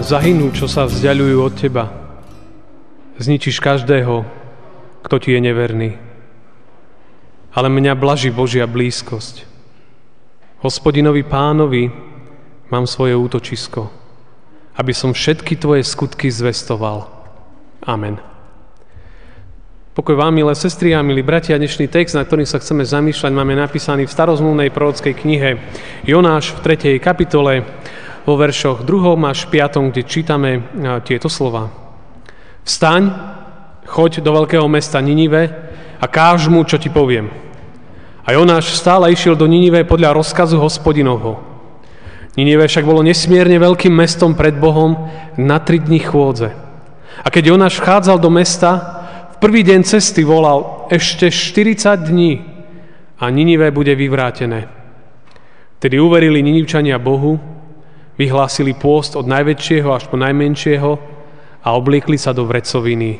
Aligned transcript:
zahynú, 0.00 0.48
čo 0.56 0.64
sa 0.66 0.88
vzdialujú 0.88 1.36
od 1.44 1.54
teba. 1.54 1.84
Zničíš 3.20 3.60
každého, 3.60 4.24
kto 5.04 5.16
ti 5.20 5.36
je 5.36 5.40
neverný. 5.40 5.90
Ale 7.52 7.68
mňa 7.68 7.92
blaží 7.98 8.32
Božia 8.32 8.64
blízkosť. 8.64 9.44
Hospodinovi 10.64 11.24
pánovi 11.24 11.92
mám 12.72 12.84
svoje 12.84 13.16
útočisko, 13.16 13.88
aby 14.76 14.92
som 14.96 15.12
všetky 15.12 15.56
tvoje 15.56 15.84
skutky 15.84 16.32
zvestoval. 16.32 17.08
Amen. 17.84 18.20
Pokoj 19.90 20.14
vám, 20.16 20.32
milé 20.32 20.54
sestry 20.54 20.94
a 20.94 21.02
milí 21.02 21.20
bratia, 21.20 21.58
dnešný 21.58 21.90
text, 21.90 22.14
na 22.14 22.22
ktorým 22.22 22.46
sa 22.46 22.62
chceme 22.62 22.86
zamýšľať, 22.86 23.32
máme 23.34 23.58
napísaný 23.58 24.06
v 24.06 24.14
starozmluvnej 24.14 24.70
prorockej 24.70 25.12
knihe 25.12 25.60
Jonáš 26.06 26.56
v 26.56 26.78
3. 26.96 27.02
kapitole 27.02 27.66
vo 28.24 28.34
veršoch 28.36 28.84
2. 28.84 29.16
až 29.26 29.48
5., 29.48 29.90
kde 29.90 30.02
čítame 30.04 30.50
tieto 31.04 31.32
slova. 31.32 31.72
Vstaň, 32.64 33.02
choď 33.88 34.20
do 34.20 34.30
veľkého 34.36 34.68
mesta 34.68 35.00
Ninive 35.00 35.48
a 36.00 36.06
káž 36.06 36.52
mu, 36.52 36.62
čo 36.62 36.76
ti 36.76 36.92
poviem. 36.92 37.32
A 38.22 38.36
Jonáš 38.36 38.76
stále 38.76 39.10
išiel 39.10 39.34
do 39.34 39.48
Ninive 39.48 39.82
podľa 39.88 40.14
rozkazu 40.20 40.60
hospodinovho. 40.60 41.40
Ninive 42.38 42.68
však 42.70 42.86
bolo 42.86 43.02
nesmierne 43.02 43.58
veľkým 43.58 43.90
mestom 43.90 44.38
pred 44.38 44.54
Bohom 44.54 45.10
na 45.34 45.58
tri 45.58 45.82
dní 45.82 45.98
chôdze. 45.98 46.54
A 47.20 47.26
keď 47.26 47.52
Jonáš 47.52 47.82
vchádzal 47.82 48.22
do 48.22 48.30
mesta, 48.30 48.70
v 49.34 49.36
prvý 49.42 49.66
deň 49.66 49.82
cesty 49.82 50.22
volal 50.22 50.86
ešte 50.92 51.32
40 51.32 52.06
dní 52.06 52.44
a 53.18 53.26
Ninive 53.32 53.72
bude 53.74 53.96
vyvrátené. 53.98 54.68
Tedy 55.80 55.96
uverili 55.96 56.44
Ninivčania 56.44 57.00
Bohu 57.00 57.40
Vyhlásili 58.20 58.76
pôst 58.76 59.16
od 59.16 59.24
najväčšieho 59.24 59.88
až 59.96 60.04
po 60.12 60.20
najmenšieho 60.20 60.90
a 61.64 61.68
obliekli 61.72 62.20
sa 62.20 62.36
do 62.36 62.44
vrecoviny. 62.44 63.16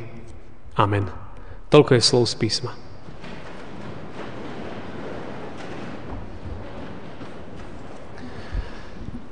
Amen. 0.77 1.09
Toľko 1.73 1.97
je 1.97 2.03
slov 2.05 2.29
z 2.29 2.37
písma. 2.37 2.77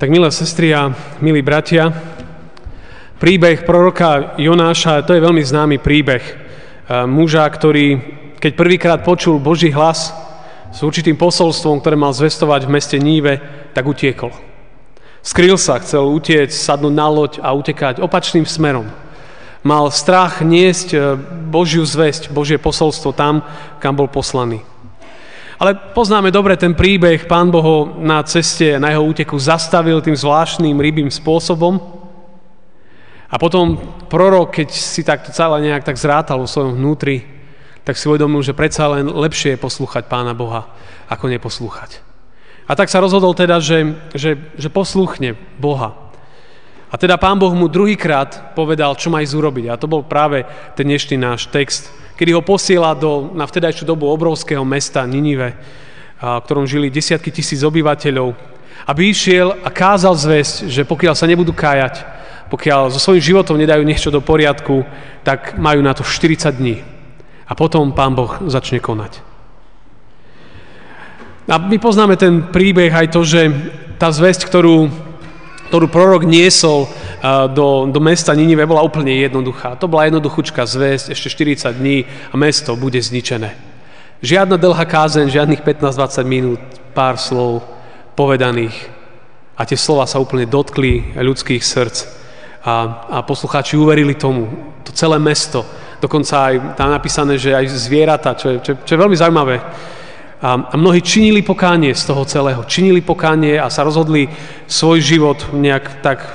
Tak 0.01 0.09
milé 0.09 0.33
sestry 0.33 0.73
a 0.73 0.89
milí 1.21 1.45
bratia, 1.45 1.93
príbeh 3.21 3.69
proroka 3.69 4.41
Jonáša, 4.41 5.05
to 5.05 5.13
je 5.13 5.21
veľmi 5.21 5.45
známy 5.45 5.83
príbeh 5.85 6.25
e, 6.25 6.33
muža, 7.05 7.45
ktorý, 7.45 8.01
keď 8.41 8.53
prvýkrát 8.57 9.01
počul 9.05 9.37
Boží 9.37 9.69
hlas 9.69 10.17
s 10.73 10.81
určitým 10.81 11.19
posolstvom, 11.21 11.85
ktoré 11.85 11.99
mal 11.99 12.17
zvestovať 12.17 12.65
v 12.65 12.73
meste 12.73 12.97
Níve, 12.97 13.37
tak 13.77 13.85
utiekol. 13.85 14.48
Skryl 15.29 15.61
sa, 15.61 15.77
chcel 15.85 16.09
utiecť, 16.09 16.57
sadnúť 16.57 16.95
na 16.97 17.05
loď 17.05 17.33
a 17.45 17.53
utekať 17.53 18.01
opačným 18.01 18.49
smerom. 18.49 18.89
Mal 19.61 19.85
strach 19.93 20.41
niesť 20.41 20.89
e, 20.97 20.99
Božiu 21.53 21.85
zväzť, 21.85 22.33
Božie 22.33 22.57
posolstvo 22.57 23.13
tam, 23.13 23.45
kam 23.77 23.93
bol 23.93 24.09
poslaný. 24.09 24.65
Ale 25.61 25.77
poznáme 25.93 26.33
dobre 26.33 26.57
ten 26.57 26.73
príbeh, 26.73 27.29
pán 27.29 27.53
Boho 27.53 28.01
na 28.01 28.25
ceste, 28.25 28.81
na 28.81 28.89
jeho 28.89 29.05
úteku 29.05 29.37
zastavil 29.37 30.01
tým 30.01 30.17
zvláštnym 30.17 30.81
rybým 30.81 31.13
spôsobom. 31.13 31.77
A 33.29 33.37
potom 33.37 33.77
prorok, 34.09 34.65
keď 34.65 34.69
si 34.73 35.05
tak 35.05 35.29
celé 35.29 35.61
nejak 35.61 35.85
tak 35.85 36.01
zrátal 36.01 36.41
vo 36.41 36.49
svojom 36.49 36.73
vnútri, 36.81 37.29
tak 37.85 38.01
si 38.01 38.09
uvedomil, 38.09 38.41
že 38.41 38.57
predsa 38.57 38.89
len 38.97 39.13
lepšie 39.13 39.61
je 39.61 39.61
poslúchať 39.61 40.09
pána 40.09 40.33
Boha, 40.33 40.73
ako 41.13 41.29
neposlúchať. 41.29 42.08
A 42.69 42.77
tak 42.77 42.93
sa 42.93 43.01
rozhodol 43.01 43.33
teda, 43.33 43.65
že, 43.65 43.97
že, 44.13 44.37
že 44.61 44.69
posluchne 44.69 45.41
Boha. 45.57 45.97
A 46.93 47.01
teda 47.01 47.17
pán 47.17 47.41
Boh 47.41 47.53
mu 47.57 47.69
druhýkrát 47.69 48.53
povedal, 48.53 48.97
čo 48.97 49.09
má 49.09 49.25
ísť 49.25 49.37
urobiť. 49.37 49.65
A 49.73 49.81
to 49.81 49.89
bol 49.89 50.05
práve 50.05 50.45
ten 50.77 50.85
dnešný 50.85 51.17
náš 51.17 51.49
text, 51.49 51.89
kedy 52.17 52.37
ho 52.37 52.45
posiela 52.45 52.93
do, 52.93 53.33
na 53.33 53.49
vtedajšiu 53.49 53.89
dobu 53.89 54.09
obrovského 54.09 54.65
mesta 54.69 55.05
Ninive, 55.09 55.57
v 56.21 56.45
ktorom 56.45 56.69
žili 56.69 56.93
desiatky 56.93 57.33
tisíc 57.33 57.65
obyvateľov, 57.65 58.37
aby 58.89 59.13
išiel 59.13 59.53
a 59.65 59.69
kázal 59.69 60.17
zväzť, 60.17 60.55
že 60.69 60.83
pokiaľ 60.89 61.15
sa 61.17 61.29
nebudú 61.29 61.53
kájať, 61.53 62.05
pokiaľ 62.49 62.89
so 62.89 63.01
svojím 63.01 63.37
životom 63.37 63.61
nedajú 63.61 63.85
niečo 63.85 64.09
do 64.09 64.25
poriadku, 64.25 64.85
tak 65.25 65.61
majú 65.61 65.85
na 65.85 65.93
to 65.93 66.01
40 66.01 66.57
dní. 66.57 66.81
A 67.49 67.53
potom 67.53 67.93
pán 67.93 68.17
Boh 68.17 68.33
začne 68.49 68.81
konať. 68.81 69.28
A 71.49 71.57
my 71.57 71.81
poznáme 71.81 72.21
ten 72.21 72.45
príbeh 72.53 72.93
aj 72.93 73.09
to, 73.09 73.25
že 73.25 73.49
tá 73.97 74.13
zväzť, 74.13 74.45
ktorú, 74.53 74.93
ktorú 75.73 75.89
prorok 75.89 76.29
niesol 76.29 76.85
do, 77.57 77.89
do 77.89 78.01
mesta 78.05 78.37
Ninive, 78.37 78.69
bola 78.69 78.85
úplne 78.85 79.17
jednoduchá. 79.17 79.81
To 79.81 79.89
bola 79.89 80.05
jednoduchúčka 80.05 80.69
zväzť, 80.69 81.17
ešte 81.17 81.33
40 81.33 81.73
dní 81.73 82.05
a 82.05 82.37
mesto 82.37 82.77
bude 82.77 83.01
zničené. 83.01 83.57
Žiadna 84.21 84.61
dlhá 84.61 84.85
kázeň, 84.85 85.33
žiadnych 85.33 85.65
15-20 85.65 86.29
minút, 86.29 86.61
pár 86.93 87.17
slov 87.17 87.65
povedaných. 88.13 88.77
A 89.57 89.65
tie 89.65 89.81
slova 89.81 90.05
sa 90.05 90.21
úplne 90.21 90.45
dotkli 90.45 91.17
ľudských 91.17 91.65
srdc. 91.65 91.97
A, 92.61 92.73
a 93.09 93.19
poslucháči 93.25 93.81
uverili 93.81 94.13
tomu. 94.21 94.53
To 94.85 94.93
celé 94.93 95.17
mesto. 95.17 95.65
Dokonca 95.97 96.53
aj 96.53 96.55
tam 96.77 96.93
napísané, 96.93 97.41
že 97.41 97.57
aj 97.57 97.73
zvieratá, 97.73 98.37
čo 98.37 98.53
je, 98.53 98.57
čo, 98.61 98.73
čo 98.85 98.91
je 98.93 99.01
veľmi 99.01 99.17
zaujímavé 99.17 99.57
a, 100.39 100.71
a 100.71 100.75
mnohí 100.79 101.03
činili 101.03 101.43
pokánie 101.43 101.91
z 101.95 102.05
toho 102.07 102.23
celého. 102.23 102.63
Činili 102.63 103.03
pokánie 103.03 103.59
a 103.59 103.67
sa 103.67 103.83
rozhodli 103.83 104.31
svoj 104.71 105.03
život 105.03 105.39
nejak 105.51 105.99
tak 105.99 106.19
e, 106.23 106.31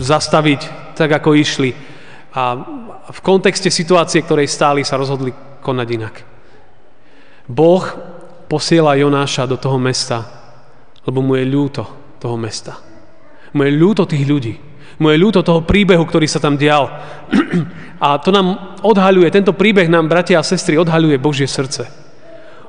zastaviť, 0.00 0.60
tak 0.96 1.12
ako 1.12 1.36
išli. 1.36 1.76
A 2.32 2.56
v 3.12 3.20
kontexte 3.20 3.68
situácie, 3.68 4.24
ktorej 4.24 4.48
stáli, 4.48 4.88
sa 4.88 4.96
rozhodli 4.96 5.36
konať 5.60 5.88
inak. 5.92 6.14
Boh 7.44 7.84
posiela 8.48 8.96
Jonáša 8.96 9.44
do 9.44 9.60
toho 9.60 9.76
mesta, 9.76 10.24
lebo 11.04 11.20
mu 11.20 11.36
je 11.36 11.44
ľúto 11.44 11.84
toho 12.24 12.40
mesta. 12.40 12.80
Mu 13.52 13.68
je 13.68 13.72
ľúto 13.76 14.08
tých 14.08 14.24
ľudí. 14.24 14.54
Mu 14.96 15.12
je 15.12 15.20
ľúto 15.20 15.44
toho 15.44 15.60
príbehu, 15.60 16.08
ktorý 16.08 16.24
sa 16.24 16.40
tam 16.40 16.56
dial. 16.56 16.88
A 18.00 18.16
to 18.16 18.32
nám 18.32 18.80
odhaľuje, 18.80 19.28
tento 19.28 19.52
príbeh 19.52 19.92
nám, 19.92 20.08
bratia 20.08 20.40
a 20.40 20.42
sestry, 20.42 20.74
odhaľuje 20.74 21.22
Božie 21.22 21.46
srdce 21.46 22.01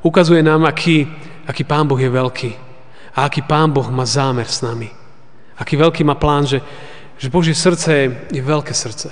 ukazuje 0.03 0.43
nám, 0.43 0.67
aký, 0.67 1.07
aký 1.47 1.63
Pán 1.63 1.87
Boh 1.87 1.97
je 1.97 2.11
veľký 2.11 2.51
a 3.15 3.25
aký 3.25 3.41
Pán 3.41 3.71
Boh 3.71 3.87
má 3.89 4.03
zámer 4.03 4.45
s 4.45 4.61
nami. 4.61 4.91
Aký 5.57 5.79
veľký 5.79 6.03
má 6.03 6.19
plán, 6.19 6.43
že, 6.43 6.59
že 7.17 7.31
Božie 7.31 7.55
srdce 7.55 7.89
je, 7.89 8.07
je 8.35 8.41
veľké 8.43 8.73
srdce. 8.75 9.09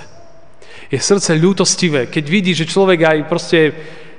Je 0.92 0.98
srdce 1.00 1.32
ľútostivé. 1.38 2.12
Keď 2.12 2.24
vidí, 2.28 2.52
že 2.52 2.68
človek 2.68 3.00
aj 3.00 3.18
proste 3.30 3.58
e, 3.64 3.72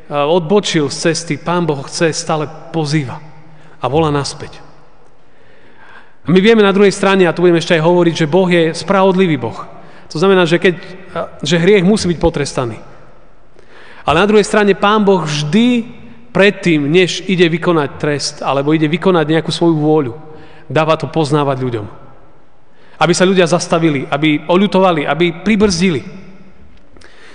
odbočil 0.09 0.89
z 0.89 1.11
cesty, 1.11 1.37
Pán 1.37 1.69
Boh 1.69 1.85
chce, 1.85 2.09
stále 2.15 2.49
pozýva 2.73 3.21
a 3.77 3.85
volá 3.85 4.09
naspäť. 4.09 4.63
A 6.23 6.31
my 6.31 6.39
vieme 6.39 6.63
na 6.63 6.71
druhej 6.71 6.95
strane, 6.95 7.27
a 7.27 7.35
tu 7.35 7.43
budeme 7.43 7.59
ešte 7.59 7.75
aj 7.75 7.83
hovoriť, 7.83 8.15
že 8.23 8.31
Boh 8.31 8.47
je 8.47 8.71
spravodlivý 8.71 9.35
Boh. 9.35 9.59
To 10.07 10.17
znamená, 10.17 10.47
že, 10.47 10.57
keď, 10.57 10.75
že 11.43 11.59
hriech 11.59 11.83
musí 11.83 12.07
byť 12.07 12.19
potrestaný. 12.23 12.79
Ale 14.07 14.23
na 14.23 14.27
druhej 14.27 14.47
strane 14.47 14.71
Pán 14.79 15.03
Boh 15.03 15.27
vždy 15.27 16.02
predtým, 16.33 16.89
než 16.89 17.21
ide 17.29 17.45
vykonať 17.47 17.89
trest 18.01 18.35
alebo 18.41 18.73
ide 18.73 18.89
vykonať 18.89 19.25
nejakú 19.29 19.53
svoju 19.53 19.77
vôľu, 19.77 20.13
dáva 20.67 20.97
to 20.97 21.07
poznávať 21.07 21.61
ľuďom. 21.61 21.85
Aby 22.97 23.13
sa 23.13 23.29
ľudia 23.29 23.45
zastavili, 23.45 24.09
aby 24.09 24.43
oľutovali, 24.49 25.05
aby 25.05 25.45
pribrzdili. 25.45 26.01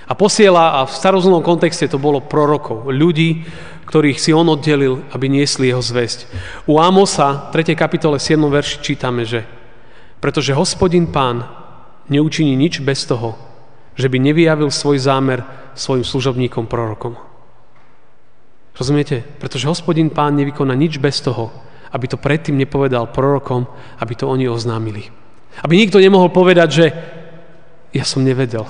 A 0.08 0.16
posiela, 0.16 0.80
a 0.80 0.88
v 0.88 0.96
starozumnom 0.96 1.44
kontexte 1.44 1.84
to 1.86 2.00
bolo 2.00 2.24
prorokov, 2.24 2.88
ľudí, 2.88 3.44
ktorých 3.86 4.20
si 4.20 4.32
on 4.32 4.48
oddelil, 4.48 5.04
aby 5.12 5.28
niesli 5.28 5.68
jeho 5.68 5.84
zväzť. 5.84 6.28
U 6.64 6.80
Amosa, 6.80 7.52
3. 7.52 7.76
kapitole 7.76 8.16
7. 8.16 8.40
verši 8.40 8.76
čítame, 8.80 9.28
že 9.28 9.44
pretože 10.18 10.56
hospodin 10.56 11.06
pán 11.06 11.46
neučiní 12.10 12.56
nič 12.58 12.82
bez 12.82 13.06
toho, 13.06 13.38
že 13.94 14.10
by 14.10 14.18
nevyjavil 14.18 14.72
svoj 14.72 14.98
zámer 14.98 15.44
svojim 15.76 16.02
služobníkom 16.02 16.66
prorokom. 16.66 17.27
Rozumiete? 18.78 19.26
Pretože 19.42 19.66
hospodin 19.66 20.06
pán 20.06 20.38
nevykoná 20.38 20.72
nič 20.78 21.02
bez 21.02 21.18
toho, 21.18 21.50
aby 21.90 22.06
to 22.06 22.14
predtým 22.14 22.54
nepovedal 22.54 23.10
prorokom, 23.10 23.66
aby 23.98 24.14
to 24.14 24.30
oni 24.30 24.46
oznámili. 24.46 25.10
Aby 25.66 25.82
nikto 25.82 25.98
nemohol 25.98 26.30
povedať, 26.30 26.68
že 26.70 26.86
ja 27.90 28.06
som 28.06 28.22
nevedel. 28.22 28.62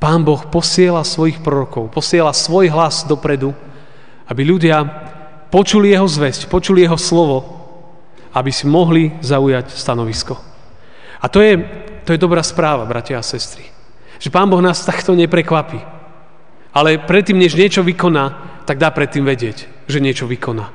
Pán 0.00 0.24
Boh 0.24 0.40
posiela 0.48 1.04
svojich 1.04 1.44
prorokov, 1.44 1.92
posiela 1.92 2.32
svoj 2.32 2.72
hlas 2.72 3.04
dopredu, 3.04 3.52
aby 4.32 4.48
ľudia 4.48 4.80
počuli 5.52 5.92
jeho 5.92 6.08
zväzť, 6.08 6.48
počuli 6.48 6.88
jeho 6.88 6.96
slovo, 6.96 7.60
aby 8.32 8.48
si 8.48 8.64
mohli 8.64 9.12
zaujať 9.20 9.76
stanovisko. 9.76 10.40
A 11.20 11.28
to 11.28 11.44
je, 11.44 11.60
to 12.08 12.16
je 12.16 12.22
dobrá 12.22 12.40
správa, 12.40 12.88
bratia 12.88 13.20
a 13.20 13.26
sestry. 13.26 13.68
Že 14.16 14.32
Pán 14.32 14.48
Boh 14.48 14.64
nás 14.64 14.80
takto 14.88 15.12
neprekvapí. 15.12 15.99
Ale 16.70 17.02
predtým, 17.02 17.38
než 17.38 17.58
niečo 17.58 17.82
vykoná, 17.82 18.50
tak 18.66 18.78
dá 18.78 18.94
predtým 18.94 19.26
vedieť, 19.26 19.66
že 19.90 19.98
niečo 19.98 20.30
vykoná. 20.30 20.70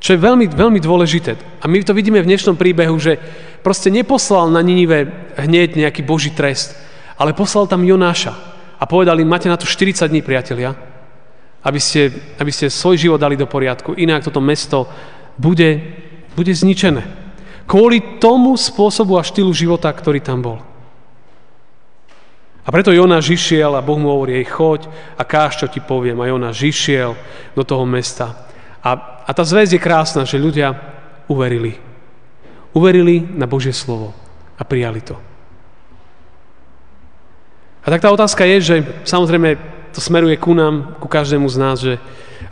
Čo 0.00 0.16
je 0.16 0.24
veľmi, 0.24 0.48
veľmi 0.48 0.80
dôležité. 0.80 1.60
A 1.60 1.68
my 1.68 1.84
to 1.84 1.92
vidíme 1.92 2.16
v 2.24 2.30
dnešnom 2.32 2.56
príbehu, 2.56 2.96
že 2.96 3.20
proste 3.60 3.92
neposlal 3.92 4.48
na 4.48 4.64
Ninive 4.64 5.12
hneď 5.36 5.76
nejaký 5.76 6.00
Boží 6.00 6.32
trest, 6.32 6.72
ale 7.20 7.36
poslal 7.36 7.68
tam 7.68 7.84
Jonáša 7.84 8.32
a 8.80 8.88
povedal 8.88 9.20
im, 9.20 9.28
máte 9.28 9.52
na 9.52 9.60
to 9.60 9.68
40 9.68 10.08
dní, 10.08 10.24
priatelia, 10.24 10.72
aby 11.60 11.76
ste, 11.76 12.08
aby 12.40 12.48
ste 12.48 12.72
svoj 12.72 12.96
život 12.96 13.20
dali 13.20 13.36
do 13.36 13.44
poriadku, 13.44 13.92
inak 13.92 14.24
toto 14.24 14.40
mesto 14.40 14.88
bude, 15.36 15.84
bude 16.32 16.52
zničené. 16.56 17.04
Kvôli 17.68 18.16
tomu 18.16 18.56
spôsobu 18.56 19.20
a 19.20 19.22
štýlu 19.22 19.52
života, 19.52 19.92
ktorý 19.92 20.24
tam 20.24 20.40
bol. 20.40 20.58
A 22.70 22.74
preto 22.78 22.94
Jonáš 22.94 23.34
išiel 23.34 23.74
a 23.74 23.82
Boh 23.82 23.98
mu 23.98 24.14
hovorí, 24.14 24.38
jej 24.38 24.46
choď 24.46 24.86
a 25.18 25.26
káž, 25.26 25.58
čo 25.58 25.66
ti 25.66 25.82
poviem. 25.82 26.22
A 26.22 26.30
Jonáš 26.30 26.62
išiel 26.62 27.18
do 27.58 27.66
toho 27.66 27.82
mesta. 27.82 28.46
A, 28.78 28.94
a 29.26 29.30
tá 29.34 29.42
zväzť 29.42 29.74
je 29.74 29.82
krásna, 29.82 30.22
že 30.22 30.38
ľudia 30.38 30.78
uverili. 31.26 31.74
Uverili 32.70 33.26
na 33.26 33.50
Božie 33.50 33.74
slovo 33.74 34.14
a 34.54 34.62
prijali 34.62 35.02
to. 35.02 35.18
A 37.82 37.90
tak 37.90 38.06
tá 38.06 38.14
otázka 38.14 38.46
je, 38.46 38.62
že 38.62 38.76
samozrejme 39.02 39.58
to 39.90 39.98
smeruje 39.98 40.38
ku 40.38 40.54
nám, 40.54 40.94
ku 41.02 41.10
každému 41.10 41.50
z 41.50 41.56
nás, 41.58 41.82
že 41.82 41.98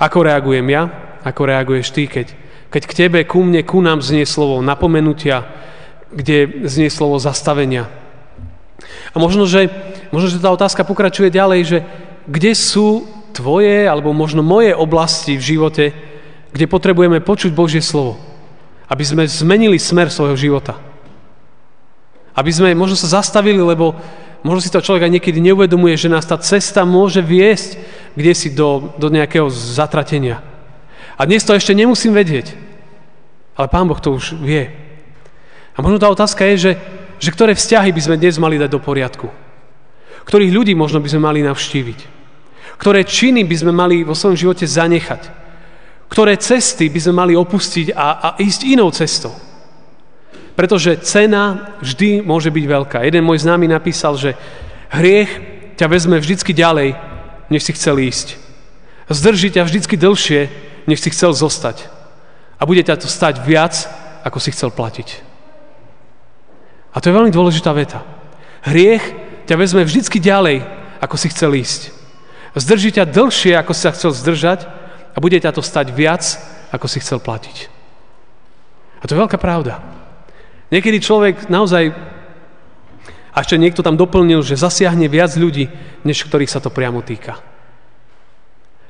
ako 0.03 0.27
reagujem 0.27 0.67
ja, 0.67 0.91
ako 1.23 1.47
reaguješ 1.47 1.95
ty, 1.95 2.11
keď, 2.11 2.35
keď 2.75 2.83
k 2.91 2.97
tebe, 3.07 3.19
ku 3.23 3.47
mne, 3.47 3.63
ku 3.63 3.79
nám 3.79 4.03
znie 4.03 4.27
slovo 4.27 4.59
napomenutia, 4.67 5.47
kde 6.11 6.67
znie 6.67 6.91
slovo 6.91 7.23
zastavenia. 7.23 7.87
A 9.13 9.17
možno, 9.19 9.45
že, 9.45 9.71
možno, 10.15 10.31
že 10.31 10.43
tá 10.43 10.51
otázka 10.55 10.87
pokračuje 10.87 11.35
ďalej, 11.35 11.61
že 11.67 11.79
kde 12.29 12.53
sú 12.55 13.09
tvoje 13.35 13.87
alebo 13.87 14.15
možno 14.15 14.45
moje 14.45 14.75
oblasti 14.75 15.35
v 15.35 15.47
živote, 15.57 15.85
kde 16.55 16.67
potrebujeme 16.71 17.21
počuť 17.21 17.53
Božie 17.53 17.83
slovo, 17.83 18.17
aby 18.89 19.05
sme 19.05 19.27
zmenili 19.27 19.77
smer 19.77 20.09
svojho 20.09 20.39
života. 20.39 20.79
Aby 22.39 22.51
sme 22.55 22.79
možno 22.79 22.95
sa 22.95 23.19
zastavili, 23.19 23.59
lebo 23.59 23.99
možno 24.47 24.61
si 24.63 24.71
to 24.71 24.83
človek 24.83 25.11
aj 25.11 25.15
niekedy 25.19 25.39
neuvedomuje, 25.43 25.99
že 25.99 26.13
nás 26.13 26.25
tá 26.25 26.39
cesta 26.39 26.87
môže 26.87 27.19
viesť 27.19 27.99
kde 28.19 28.33
si 28.35 28.51
do, 28.51 28.91
do 28.99 29.07
nejakého 29.15 29.47
zatratenia. 29.47 30.43
A 31.15 31.23
dnes 31.23 31.47
to 31.47 31.55
ešte 31.55 31.71
nemusím 31.71 32.11
vedieť, 32.11 32.51
ale 33.55 33.71
Pán 33.71 33.87
Boh 33.87 33.99
to 34.03 34.19
už 34.19 34.35
vie. 34.43 34.75
A 35.75 35.83
možno 35.83 36.03
tá 36.03 36.11
otázka 36.11 36.43
je, 36.51 36.57
že, 36.59 36.73
že 37.19 37.35
ktoré 37.35 37.53
vzťahy 37.55 37.91
by 37.91 38.01
sme 38.01 38.17
dnes 38.17 38.39
mali 38.39 38.57
dať 38.59 38.71
do 38.71 38.81
poriadku. 38.83 39.29
Ktorých 40.25 40.55
ľudí 40.55 40.73
možno 40.79 41.03
by 41.03 41.09
sme 41.11 41.23
mali 41.27 41.41
navštíviť. 41.43 42.01
Ktoré 42.79 43.03
činy 43.03 43.43
by 43.43 43.57
sme 43.59 43.73
mali 43.75 44.07
vo 44.07 44.15
svojom 44.15 44.39
živote 44.39 44.65
zanechať. 44.65 45.23
Ktoré 46.09 46.39
cesty 46.39 46.89
by 46.89 47.01
sme 47.03 47.15
mali 47.17 47.33
opustiť 47.35 47.93
a, 47.93 48.09
a 48.23 48.29
ísť 48.39 48.61
inou 48.65 48.89
cestou. 48.95 49.35
Pretože 50.55 50.99
cena 51.03 51.75
vždy 51.83 52.23
môže 52.23 52.51
byť 52.51 52.65
veľká. 52.65 52.99
Jeden 53.07 53.23
môj 53.27 53.47
známy 53.47 53.71
napísal, 53.71 54.19
že 54.19 54.35
hriech 54.91 55.31
ťa 55.79 55.87
vezme 55.87 56.19
vždycky 56.19 56.51
ďalej, 56.51 56.99
než 57.47 57.63
si 57.63 57.73
chcel 57.75 57.99
ísť. 58.03 58.35
Zdrží 59.09 59.55
ťa 59.55 59.65
vždycky 59.65 59.95
dlhšie, 59.95 60.51
než 60.91 60.99
si 61.01 61.09
chcel 61.15 61.33
zostať. 61.33 61.87
A 62.59 62.67
bude 62.67 62.83
ťa 62.83 62.99
to 62.99 63.09
stať 63.09 63.41
viac, 63.47 63.87
ako 64.27 64.39
si 64.43 64.51
chcel 64.51 64.75
platiť. 64.75 65.28
A 66.99 67.03
to 67.03 67.15
je 67.15 67.15
veľmi 67.15 67.31
dôležitá 67.31 67.71
veta. 67.71 68.03
Hriech 68.67 69.15
ťa 69.47 69.55
vezme 69.55 69.87
vždycky 69.87 70.19
ďalej, 70.19 70.67
ako 70.99 71.15
si 71.15 71.31
chcel 71.31 71.55
ísť. 71.55 71.95
Zdrží 72.59 72.99
ťa 72.99 73.07
dlhšie, 73.07 73.55
ako 73.55 73.71
si 73.71 73.87
sa 73.87 73.95
chcel 73.95 74.11
zdržať 74.11 74.67
a 75.15 75.23
bude 75.23 75.39
ťa 75.39 75.55
to 75.55 75.63
stať 75.63 75.95
viac, 75.95 76.27
ako 76.75 76.91
si 76.91 76.99
chcel 76.99 77.23
platiť. 77.23 77.71
A 78.99 79.07
to 79.07 79.15
je 79.15 79.23
veľká 79.23 79.39
pravda. 79.39 79.79
Niekedy 80.75 80.99
človek 80.99 81.47
naozaj, 81.47 81.95
a 83.31 83.37
ešte 83.47 83.55
niekto 83.55 83.87
tam 83.87 83.95
doplnil, 83.95 84.43
že 84.43 84.59
zasiahne 84.59 85.07
viac 85.07 85.39
ľudí, 85.39 85.71
než 86.03 86.27
ktorých 86.27 86.51
sa 86.51 86.59
to 86.59 86.75
priamo 86.75 86.99
týka. 86.99 87.39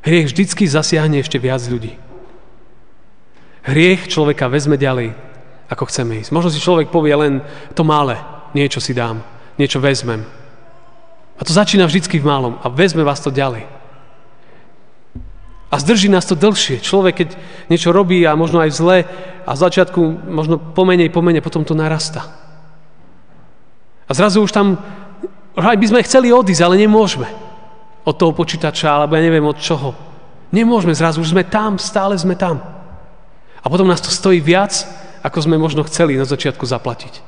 Hriech 0.01 0.33
vždycky 0.33 0.65
zasiahne 0.65 1.21
ešte 1.21 1.37
viac 1.37 1.61
ľudí. 1.69 2.01
Hriech 3.69 4.09
človeka 4.09 4.49
vezme 4.49 4.81
ďalej, 4.81 5.28
ako 5.69 5.85
chceme 5.87 6.25
ísť. 6.25 6.33
Možno 6.33 6.49
si 6.49 6.61
človek 6.61 6.89
povie 6.89 7.13
len 7.13 7.45
to 7.77 7.85
malé, 7.85 8.17
niečo 8.57 8.81
si 8.81 8.97
dám, 8.97 9.21
niečo 9.61 9.79
vezmem. 9.79 10.25
A 11.39 11.45
to 11.45 11.53
začína 11.53 11.87
vždycky 11.87 12.19
v 12.19 12.27
malom 12.27 12.59
a 12.65 12.67
vezme 12.73 13.05
vás 13.05 13.21
to 13.21 13.31
ďalej. 13.31 13.69
A 15.69 15.75
zdrží 15.77 16.09
nás 16.09 16.25
to 16.25 16.33
dlhšie. 16.33 16.81
Človek, 16.81 17.15
keď 17.15 17.29
niečo 17.69 17.93
robí 17.93 18.25
a 18.25 18.33
možno 18.33 18.65
aj 18.65 18.73
zle 18.73 18.99
a 19.45 19.51
v 19.53 19.63
začiatku 19.63 20.01
možno 20.33 20.57
pomenej, 20.57 21.13
pomenej, 21.13 21.45
potom 21.45 21.61
to 21.61 21.77
narasta. 21.77 22.25
A 24.09 24.11
zrazu 24.17 24.41
už 24.41 24.49
tam, 24.49 24.81
aj 25.53 25.77
by 25.77 25.87
sme 25.93 26.07
chceli 26.09 26.33
odísť, 26.33 26.65
ale 26.65 26.81
nemôžeme. 26.81 27.29
Od 28.09 28.17
toho 28.17 28.33
počítača, 28.33 28.89
alebo 28.89 29.21
ja 29.21 29.21
neviem 29.21 29.45
od 29.45 29.61
čoho. 29.61 29.93
Nemôžeme 30.49 30.97
zrazu, 30.97 31.21
už 31.21 31.37
sme 31.37 31.45
tam, 31.45 31.77
stále 31.77 32.17
sme 32.17 32.33
tam. 32.33 32.65
A 33.61 33.69
potom 33.69 33.85
nás 33.85 34.01
to 34.01 34.09
stojí 34.09 34.41
viac, 34.41 34.73
ako 35.29 35.45
sme 35.45 35.61
možno 35.61 35.85
chceli 35.85 36.17
na 36.17 36.25
začiatku 36.25 36.65
zaplatiť. 36.65 37.21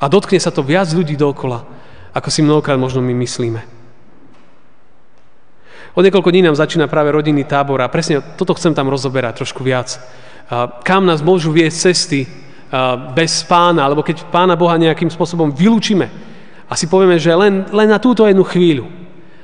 A 0.00 0.06
dotkne 0.06 0.38
sa 0.38 0.54
to 0.54 0.62
viac 0.62 0.86
ľudí 0.94 1.18
dookola, 1.18 1.66
ako 2.14 2.28
si 2.30 2.46
mnohokrát 2.46 2.78
možno 2.78 3.02
my 3.02 3.12
myslíme. 3.26 3.60
O 5.98 6.00
niekoľko 6.00 6.30
dní 6.30 6.46
nám 6.46 6.54
začína 6.54 6.86
práve 6.86 7.10
rodinný 7.10 7.42
tábor 7.42 7.82
a 7.82 7.90
presne 7.90 8.22
toto 8.38 8.54
chcem 8.54 8.70
tam 8.70 8.86
rozoberať 8.86 9.42
trošku 9.42 9.66
viac. 9.66 9.98
Kam 10.86 11.02
nás 11.02 11.18
môžu 11.18 11.50
viesť 11.50 11.90
cesty 11.90 12.30
bez 13.18 13.42
pána, 13.42 13.90
alebo 13.90 14.06
keď 14.06 14.30
pána 14.30 14.54
Boha 14.54 14.78
nejakým 14.78 15.10
spôsobom 15.10 15.50
vylúčime 15.50 16.06
a 16.70 16.78
si 16.78 16.86
povieme, 16.86 17.18
že 17.18 17.34
len, 17.34 17.66
len 17.74 17.90
na 17.90 17.98
túto 17.98 18.22
jednu 18.22 18.46
chvíľu. 18.46 18.86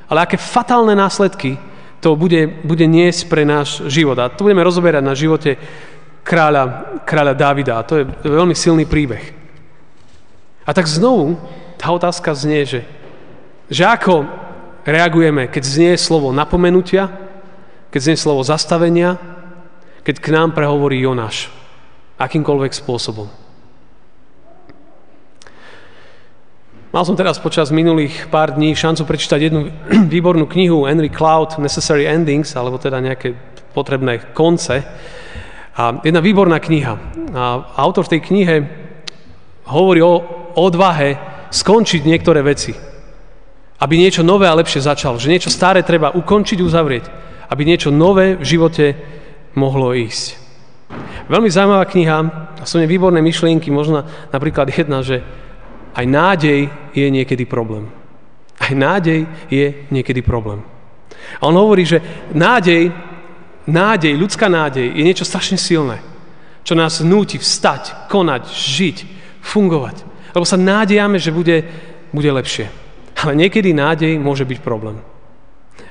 Ale 0.07 0.23
aké 0.23 0.39
fatálne 0.39 0.95
následky 0.95 1.59
to 2.01 2.15
bude, 2.15 2.63
bude 2.63 2.87
niesť 2.87 3.29
pre 3.29 3.43
náš 3.49 3.85
život. 3.89 4.19
A 4.21 4.29
to 4.29 4.45
budeme 4.45 4.65
rozoberať 4.65 5.03
na 5.03 5.15
živote 5.17 5.57
kráľa, 6.27 6.97
kráľa 7.07 7.35
Davida. 7.35 7.81
A 7.81 7.87
to 7.87 8.03
je, 8.03 8.05
veľmi 8.27 8.53
silný 8.53 8.85
príbeh. 8.85 9.33
A 10.67 10.71
tak 10.75 10.91
znovu 10.91 11.39
tá 11.79 11.95
otázka 11.95 12.35
znie, 12.35 12.67
že, 12.67 12.81
že 13.71 13.87
ako 13.87 14.27
reagujeme, 14.83 15.47
keď 15.47 15.63
znie 15.63 15.93
slovo 15.95 16.35
napomenutia, 16.35 17.11
keď 17.95 18.01
znie 18.03 18.17
slovo 18.19 18.43
zastavenia, 18.43 19.17
keď 20.03 20.23
k 20.23 20.29
nám 20.35 20.55
prehovorí 20.55 21.03
Jonáš 21.03 21.51
akýmkoľvek 22.19 22.73
spôsobom. 22.73 23.46
Mal 26.97 27.05
som 27.05 27.13
teraz 27.13 27.37
počas 27.37 27.69
minulých 27.69 28.25
pár 28.33 28.57
dní 28.57 28.73
šancu 28.73 29.05
prečítať 29.05 29.37
jednu 29.37 29.69
výbornú 30.17 30.49
knihu 30.49 30.89
Henry 30.89 31.13
Cloud, 31.13 31.61
Necessary 31.61 32.09
Endings, 32.09 32.57
alebo 32.57 32.81
teda 32.81 33.05
nejaké 33.05 33.37
potrebné 33.77 34.33
konce. 34.33 34.81
A 35.77 36.01
jedna 36.01 36.25
výborná 36.25 36.57
kniha. 36.57 36.97
A 37.37 37.77
autor 37.85 38.09
v 38.09 38.17
tej 38.17 38.21
knihe 38.25 38.55
hovorí 39.69 40.01
o 40.01 40.25
odvahe 40.57 41.21
skončiť 41.53 42.01
niektoré 42.09 42.41
veci 42.41 42.73
aby 43.77 44.01
niečo 44.01 44.25
nové 44.25 44.49
a 44.49 44.57
lepšie 44.57 44.89
začalo. 44.89 45.21
Že 45.21 45.37
niečo 45.37 45.51
staré 45.53 45.85
treba 45.85 46.17
ukončiť, 46.17 46.59
uzavrieť. 46.65 47.05
Aby 47.53 47.69
niečo 47.69 47.93
nové 47.93 48.33
v 48.41 48.45
živote 48.57 48.97
mohlo 49.53 49.93
ísť. 49.93 50.41
Veľmi 51.29 51.53
zaujímavá 51.53 51.85
kniha 51.85 52.17
sú 52.65 52.81
výborné 52.81 53.21
myšlienky, 53.21 53.69
možno 53.69 54.09
napríklad 54.33 54.73
jedna, 54.73 55.05
že 55.05 55.21
aj 55.97 56.05
nádej 56.05 56.69
je 56.93 57.07
niekedy 57.09 57.49
problém. 57.49 57.89
Aj 58.61 58.73
nádej 58.77 59.25
je 59.49 59.89
niekedy 59.89 60.21
problém. 60.21 60.61
A 61.41 61.49
on 61.49 61.57
hovorí, 61.57 61.89
že 61.89 62.05
nádej, 62.37 62.93
nádej, 63.65 64.13
ľudská 64.15 64.53
nádej 64.53 64.93
je 64.93 65.03
niečo 65.03 65.25
strašne 65.25 65.57
silné, 65.57 66.05
čo 66.61 66.77
nás 66.77 67.01
núti 67.01 67.41
vstať, 67.41 68.13
konať, 68.13 68.43
žiť, 68.53 68.97
fungovať. 69.41 69.97
Lebo 70.37 70.45
sa 70.45 70.61
nádejame, 70.61 71.17
že 71.17 71.33
bude, 71.33 71.65
bude 72.13 72.29
lepšie. 72.29 72.69
Ale 73.17 73.33
niekedy 73.33 73.73
nádej 73.73 74.21
môže 74.21 74.45
byť 74.45 74.61
problém. 74.61 75.01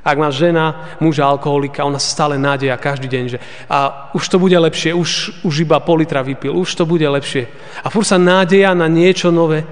Ak 0.05 0.21
má 0.21 0.29
žena, 0.29 0.93
muža 1.01 1.25
alkoholika, 1.25 1.81
ona 1.81 1.97
stále 1.97 2.37
nádeja 2.37 2.77
každý 2.77 3.09
deň, 3.09 3.23
že 3.25 3.37
a 3.65 4.09
už 4.13 4.21
to 4.29 4.37
bude 4.37 4.53
lepšie, 4.53 4.93
už, 4.93 5.41
už 5.41 5.65
iba 5.65 5.81
pol 5.81 6.05
litra 6.05 6.21
vypil, 6.21 6.53
už 6.53 6.77
to 6.77 6.85
bude 6.85 7.01
lepšie. 7.01 7.49
A 7.81 7.89
fur 7.89 8.05
sa 8.05 8.21
nádeja 8.21 8.77
na 8.77 8.85
niečo 8.85 9.33
nové, 9.33 9.65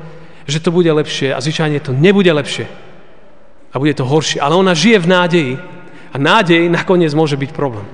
že 0.48 0.60
to 0.60 0.70
bude 0.76 0.90
lepšie 0.90 1.32
a 1.32 1.40
zvyčajne 1.40 1.80
to 1.80 1.96
nebude 1.96 2.30
lepšie. 2.30 2.68
A 3.74 3.80
bude 3.82 3.96
to 3.98 4.06
horšie. 4.06 4.44
Ale 4.44 4.54
ona 4.60 4.78
žije 4.78 5.02
v 5.02 5.12
nádeji 5.12 5.54
a 6.14 6.16
nádej 6.20 6.70
nakoniec 6.70 7.10
môže 7.18 7.40
byť 7.40 7.52
problém. 7.56 7.88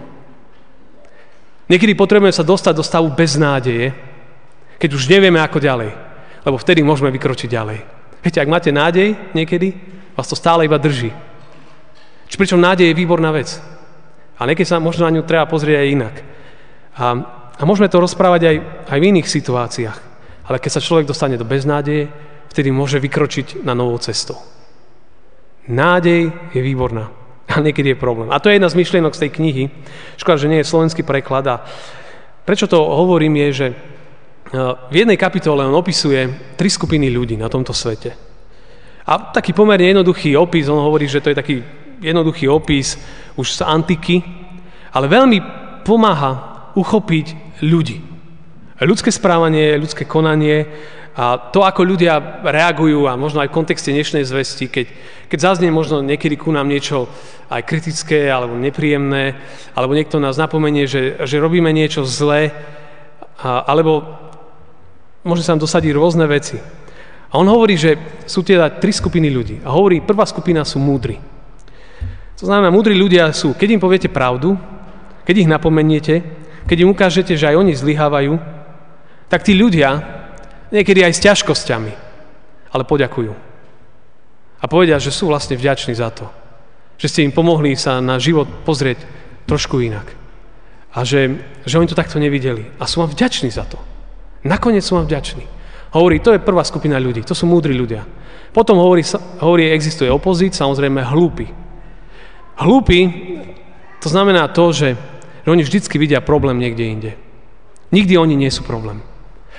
Niekedy 1.70 1.94
potrebujeme 1.94 2.34
sa 2.34 2.42
dostať 2.42 2.74
do 2.74 2.84
stavu 2.84 3.14
bez 3.14 3.38
nádeje, 3.38 3.94
keď 4.82 4.90
už 4.98 5.08
nevieme 5.08 5.38
ako 5.38 5.62
ďalej. 5.62 5.92
Lebo 6.44 6.58
vtedy 6.58 6.82
môžeme 6.82 7.14
vykročiť 7.14 7.50
ďalej. 7.52 7.80
Viete, 8.26 8.42
ak 8.42 8.52
máte 8.52 8.74
nádej 8.74 9.16
niekedy, 9.38 9.78
vás 10.18 10.28
to 10.28 10.36
stále 10.36 10.66
iba 10.66 10.82
drží. 10.82 11.14
Či 12.28 12.36
pričom 12.36 12.60
nádej 12.60 12.92
je 12.92 13.00
výborná 13.00 13.32
vec. 13.32 13.62
A 14.40 14.48
niekedy 14.50 14.66
sa 14.66 14.82
možno 14.82 15.06
na 15.06 15.14
ňu 15.14 15.24
treba 15.24 15.46
pozrieť 15.48 15.78
aj 15.78 15.94
inak. 15.94 16.16
A, 16.96 17.06
a 17.56 17.64
môžeme 17.64 17.88
to 17.88 18.02
rozprávať 18.02 18.42
aj, 18.50 18.56
aj 18.90 19.00
v 19.00 19.08
iných 19.16 19.28
situáciách. 19.30 19.98
Ale 20.50 20.58
keď 20.58 20.72
sa 20.74 20.84
človek 20.84 21.06
dostane 21.06 21.38
do 21.38 21.46
beznádeje, 21.46 22.10
vtedy 22.50 22.74
môže 22.74 22.98
vykročiť 22.98 23.62
na 23.64 23.78
novú 23.78 23.96
cestu. 24.02 24.36
Nádej 25.70 26.34
je 26.54 26.62
výborná. 26.66 27.14
A 27.50 27.62
niekedy 27.66 27.94
je 27.94 28.02
problém. 28.02 28.30
A 28.30 28.38
to 28.38 28.50
je 28.50 28.62
jedna 28.62 28.70
z 28.70 28.78
myšlienok 28.78 29.14
z 29.14 29.22
tej 29.26 29.32
knihy. 29.42 29.64
Škoda, 30.22 30.38
že 30.38 30.50
nie 30.50 30.62
je 30.62 30.70
slovenský 30.70 31.02
preklad. 31.02 31.46
A 31.50 31.66
prečo 32.46 32.70
to 32.70 32.78
hovorím 32.78 33.42
je, 33.46 33.50
že 33.54 33.68
e, 33.70 33.76
v 34.90 34.96
jednej 34.96 35.18
kapitole 35.18 35.66
on 35.66 35.74
opisuje 35.74 36.54
tri 36.54 36.70
skupiny 36.70 37.10
ľudí 37.10 37.38
na 37.42 37.50
tomto 37.50 37.74
svete. 37.74 38.14
A 39.10 39.34
taký 39.34 39.58
pomerne 39.58 39.90
jednoduchý 39.90 40.38
opis, 40.38 40.70
on 40.70 40.78
hovorí, 40.78 41.10
že 41.10 41.26
to 41.26 41.34
je 41.34 41.42
taký 41.42 41.56
jednoduchý 42.06 42.46
opis 42.46 43.02
už 43.34 43.50
z 43.58 43.66
antiky, 43.66 44.22
ale 44.94 45.10
veľmi 45.10 45.42
pomáha 45.82 46.72
uchopiť 46.78 47.58
ľudí. 47.66 47.98
Ľudské 48.80 49.10
správanie, 49.12 49.76
ľudské 49.82 50.06
konanie 50.06 50.70
a 51.20 51.36
to, 51.36 51.68
ako 51.68 51.84
ľudia 51.84 52.40
reagujú 52.48 53.04
a 53.04 53.20
možno 53.20 53.44
aj 53.44 53.52
v 53.52 53.58
kontexte 53.60 53.92
dnešnej 53.92 54.24
zvesti, 54.24 54.72
keď, 54.72 54.88
keď 55.28 55.40
zaznie 55.52 55.68
možno 55.68 56.00
niekedy 56.00 56.40
ku 56.40 56.48
nám 56.56 56.72
niečo 56.72 57.12
aj 57.52 57.68
kritické 57.68 58.32
alebo 58.32 58.56
nepríjemné, 58.56 59.36
alebo 59.76 60.00
niekto 60.00 60.24
nás 60.24 60.40
napomenie, 60.40 60.88
že, 60.88 61.20
že 61.28 61.44
robíme 61.44 61.76
niečo 61.76 62.08
zlé, 62.08 62.56
a, 63.36 63.68
alebo 63.68 64.16
môže 65.28 65.44
sa 65.44 65.60
nám 65.60 65.68
dosadiť 65.68 65.92
rôzne 65.92 66.24
veci. 66.24 66.56
A 67.28 67.36
on 67.36 67.52
hovorí, 67.52 67.76
že 67.76 68.24
sú 68.24 68.40
teda 68.40 68.80
tri 68.80 68.96
skupiny 68.96 69.28
ľudí. 69.28 69.60
A 69.68 69.76
hovorí, 69.76 70.00
prvá 70.00 70.24
skupina 70.24 70.64
sú 70.64 70.80
múdri. 70.80 71.20
To 72.40 72.48
znamená, 72.48 72.72
múdri 72.72 72.96
ľudia 72.96 73.36
sú, 73.36 73.60
keď 73.60 73.76
im 73.76 73.84
poviete 73.84 74.08
pravdu, 74.08 74.56
keď 75.28 75.36
ich 75.36 75.52
napomeniete, 75.52 76.24
keď 76.64 76.78
im 76.80 76.96
ukážete, 76.96 77.36
že 77.36 77.52
aj 77.52 77.60
oni 77.60 77.76
zlyhávajú, 77.76 78.40
tak 79.28 79.44
tí 79.44 79.52
ľudia, 79.52 80.19
niekedy 80.70 81.06
aj 81.06 81.14
s 81.18 81.24
ťažkosťami, 81.26 81.94
ale 82.74 82.84
poďakujú. 82.86 83.34
A 84.60 84.66
povedia, 84.68 85.00
že 85.00 85.14
sú 85.14 85.32
vlastne 85.32 85.56
vďační 85.56 85.96
za 85.96 86.10
to, 86.12 86.28
že 87.00 87.08
ste 87.08 87.26
im 87.26 87.34
pomohli 87.34 87.80
sa 87.80 88.04
na 88.04 88.20
život 88.20 88.48
pozrieť 88.68 89.02
trošku 89.48 89.80
inak. 89.80 90.06
A 90.90 91.06
že, 91.06 91.38
že 91.64 91.78
oni 91.78 91.88
to 91.88 91.98
takto 91.98 92.18
nevideli. 92.18 92.66
A 92.82 92.90
sú 92.90 93.00
vám 93.06 93.14
vďační 93.14 93.54
za 93.54 93.64
to. 93.64 93.78
Nakoniec 94.44 94.82
sú 94.82 94.98
vám 94.98 95.06
vďační. 95.06 95.46
Hovorí, 95.94 96.22
to 96.22 96.34
je 96.34 96.44
prvá 96.44 96.62
skupina 96.66 97.02
ľudí, 97.02 97.26
to 97.26 97.34
sú 97.34 97.50
múdri 97.50 97.74
ľudia. 97.74 98.06
Potom 98.54 98.78
hovorí, 98.82 99.06
hovorí 99.42 99.70
existuje 99.70 100.10
opozít, 100.10 100.58
samozrejme 100.58 101.02
hlúpi. 101.02 101.50
Hlúpi, 102.58 103.00
to 104.02 104.08
znamená 104.10 104.50
to, 104.50 104.74
že, 104.74 104.98
že 105.46 105.50
oni 105.50 105.64
vždycky 105.66 105.96
vidia 105.98 106.22
problém 106.22 106.58
niekde 106.58 106.86
inde. 106.86 107.12
Nikdy 107.90 108.14
oni 108.18 108.36
nie 108.38 108.52
sú 108.54 108.66
problém. 108.66 109.02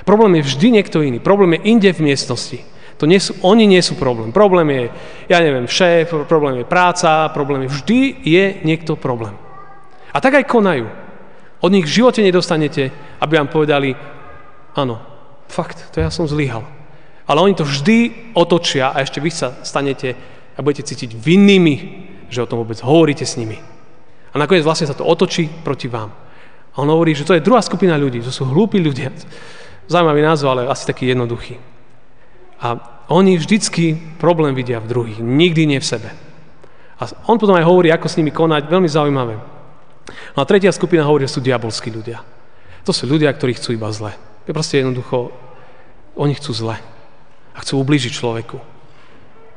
Problém 0.04 0.40
je 0.40 0.49
vždy 0.49 0.66
niekto 0.80 1.04
iný. 1.04 1.19
Problém 1.21 1.57
je 1.57 1.71
inde 1.71 1.90
v 1.92 2.04
miestnosti. 2.04 2.59
To 3.00 3.09
nie 3.09 3.16
sú, 3.16 3.33
oni 3.40 3.64
nie 3.64 3.80
sú 3.80 3.97
problém. 3.97 4.28
Problém 4.33 4.69
je, 4.71 4.85
ja 5.33 5.40
neviem, 5.40 5.64
šéf, 5.64 6.12
problém 6.28 6.61
je 6.61 6.69
práca, 6.69 7.33
problém 7.33 7.64
je, 7.64 7.73
vždy 7.80 8.00
je 8.21 8.45
niekto 8.64 8.97
problém. 8.97 9.33
A 10.12 10.21
tak 10.21 10.37
aj 10.37 10.50
konajú. 10.50 10.85
Od 11.61 11.73
nich 11.73 11.88
v 11.88 12.04
živote 12.04 12.21
nedostanete, 12.21 12.92
aby 13.21 13.40
vám 13.40 13.49
povedali, 13.49 13.97
áno, 14.76 15.00
fakt, 15.49 15.92
to 15.92 16.04
ja 16.04 16.12
som 16.12 16.28
zlyhal. 16.28 16.64
Ale 17.25 17.40
oni 17.40 17.57
to 17.57 17.64
vždy 17.64 18.33
otočia 18.37 18.92
a 18.92 19.00
ešte 19.00 19.21
vy 19.21 19.30
sa 19.33 19.61
stanete 19.64 20.16
a 20.57 20.61
budete 20.61 20.92
cítiť 20.92 21.16
vinnými 21.16 21.76
že 22.30 22.47
o 22.47 22.49
tom 22.49 22.62
vôbec 22.62 22.78
hovoríte 22.80 23.26
s 23.26 23.37
nimi. 23.37 23.59
A 24.30 24.35
nakoniec 24.38 24.62
vlastne 24.62 24.87
sa 24.87 24.95
to 24.95 25.02
otočí 25.02 25.50
proti 25.50 25.90
vám. 25.90 26.14
A 26.71 26.76
on 26.78 26.87
hovorí, 26.87 27.19
že 27.19 27.26
to 27.26 27.35
je 27.35 27.42
druhá 27.42 27.59
skupina 27.59 27.99
ľudí, 27.99 28.23
to 28.23 28.30
sú 28.30 28.47
hlúpi 28.47 28.78
ľudia. 28.78 29.11
Zaujímavý 29.90 30.23
názov, 30.23 30.54
ale 30.54 30.70
asi 30.70 30.87
taký 30.87 31.11
jednoduchý. 31.11 31.59
A 32.62 32.78
oni 33.11 33.35
vždycky 33.35 33.99
problém 34.23 34.54
vidia 34.54 34.78
v 34.78 34.87
druhých, 34.87 35.18
nikdy 35.18 35.66
nie 35.66 35.82
v 35.82 35.90
sebe. 35.90 36.14
A 37.00 37.11
on 37.26 37.42
potom 37.42 37.59
aj 37.59 37.66
hovorí, 37.66 37.90
ako 37.90 38.06
s 38.06 38.14
nimi 38.14 38.30
konať, 38.30 38.70
veľmi 38.70 38.87
zaujímavé. 38.87 39.35
No 40.37 40.38
a 40.38 40.47
tretia 40.47 40.70
skupina 40.70 41.02
hovorí, 41.02 41.26
že 41.26 41.35
sú 41.35 41.40
diabolskí 41.42 41.90
ľudia. 41.90 42.23
To 42.87 42.94
sú 42.94 43.11
ľudia, 43.11 43.35
ktorí 43.35 43.59
chcú 43.59 43.75
iba 43.75 43.90
zle. 43.90 44.14
Je 44.47 44.54
proste 44.54 44.78
jednoducho, 44.78 45.35
oni 46.14 46.38
chcú 46.38 46.54
zle. 46.54 46.76
A 47.50 47.59
chcú 47.59 47.82
ublížiť 47.82 48.14
človeku. 48.14 48.62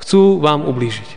Chcú 0.01 0.41
vám 0.41 0.65
ublížiť. 0.65 1.09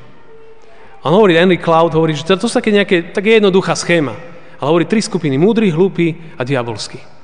A 1.00 1.08
on 1.08 1.16
hovorí, 1.16 1.40
Henry 1.40 1.56
Cloud 1.56 1.96
hovorí, 1.96 2.12
že 2.12 2.28
to, 2.28 2.36
sú 2.36 2.52
také 2.52 2.68
nejaké, 2.68 3.16
také 3.16 3.40
jednoduchá 3.40 3.72
schéma. 3.72 4.12
Ale 4.60 4.68
hovorí 4.68 4.84
tri 4.84 5.00
skupiny, 5.00 5.40
múdry, 5.40 5.72
hlúpy 5.72 6.36
a 6.36 6.44
diabolský. 6.44 7.15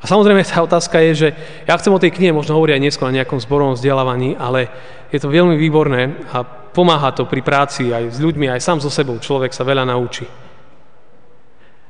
A 0.00 0.04
samozrejme 0.04 0.44
tá 0.44 0.60
otázka 0.60 1.00
je, 1.00 1.12
že 1.14 1.28
ja 1.64 1.74
chcem 1.80 1.94
o 1.94 2.02
tej 2.02 2.12
knihe 2.12 2.34
možno 2.34 2.56
hovoriť 2.58 2.76
aj 2.76 2.84
neskôr 2.84 3.08
na 3.08 3.22
nejakom 3.22 3.40
zborovom 3.40 3.78
vzdelávaní, 3.78 4.36
ale 4.36 4.68
je 5.08 5.18
to 5.22 5.32
veľmi 5.32 5.56
výborné 5.56 6.26
a 6.34 6.44
pomáha 6.44 7.14
to 7.14 7.24
pri 7.24 7.40
práci 7.40 7.94
aj 7.94 8.12
s 8.12 8.18
ľuďmi, 8.20 8.50
aj 8.50 8.60
sám 8.60 8.78
so 8.82 8.90
sebou. 8.92 9.16
Človek 9.16 9.54
sa 9.54 9.64
veľa 9.64 9.88
naučí. 9.88 10.26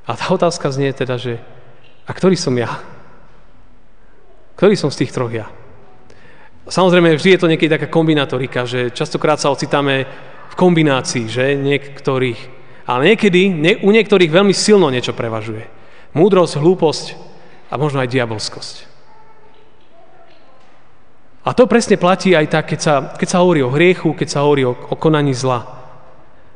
A 0.05 0.13
tá 0.15 0.29
otázka 0.31 0.69
znie 0.69 0.93
teda, 0.93 1.17
že 1.17 1.41
a 2.05 2.13
ktorý 2.13 2.37
som 2.37 2.53
ja? 2.53 2.69
Ktorý 4.61 4.77
som 4.77 4.93
z 4.93 5.03
tých 5.03 5.15
troch 5.17 5.33
ja? 5.33 5.49
Samozrejme, 6.65 7.17
vždy 7.17 7.37
je 7.37 7.41
to 7.41 7.51
niekedy 7.51 7.69
taká 7.69 7.89
kombinatorika, 7.93 8.65
že 8.65 8.93
častokrát 8.93 9.37
sa 9.37 9.53
ocitáme 9.53 10.09
v 10.49 10.55
kombinácii, 10.57 11.29
že 11.29 11.57
niektorých. 11.61 12.41
Ale 12.85 13.13
niekedy, 13.13 13.49
nie, 13.53 13.75
u 13.81 13.93
niektorých 13.93 14.33
veľmi 14.33 14.53
silno 14.53 14.89
niečo 14.93 15.17
prevažuje. 15.17 15.69
Múdrosť, 16.17 16.61
hlúposť 16.61 17.07
a 17.75 17.81
možno 17.81 17.99
aj 17.99 18.15
diabolskosť. 18.15 18.77
A 21.45 21.51
to 21.53 21.67
presne 21.67 21.99
platí 21.99 22.33
aj 22.33 22.47
tak, 22.49 22.71
keď 22.71 22.81
sa, 22.81 22.95
keď 23.19 23.29
sa 23.29 23.43
hovorí 23.43 23.61
o 23.61 23.75
hriechu, 23.75 24.15
keď 24.15 24.29
sa 24.31 24.47
hovorí 24.47 24.63
o, 24.63 24.73
o 24.73 24.95
konaní 24.95 25.35
zla. 25.35 25.67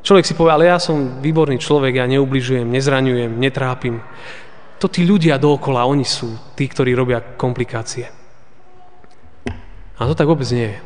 Človek 0.01 0.25
si 0.25 0.33
povie, 0.33 0.55
ale 0.55 0.71
ja 0.71 0.79
som 0.79 1.19
výborný 1.19 1.59
človek, 1.59 1.99
ja 1.99 2.07
neubližujem, 2.07 2.65
nezraňujem, 2.65 3.35
netrápim. 3.35 3.99
To 4.79 4.87
tí 4.87 5.03
ľudia 5.03 5.35
dookola, 5.35 5.85
oni 5.85 6.07
sú 6.07 6.55
tí, 6.55 6.65
ktorí 6.71 6.95
robia 6.95 7.19
komplikácie. 7.21 8.07
A 9.99 10.07
to 10.07 10.15
tak 10.15 10.31
vôbec 10.31 10.47
nie 10.55 10.71
je. 10.71 10.79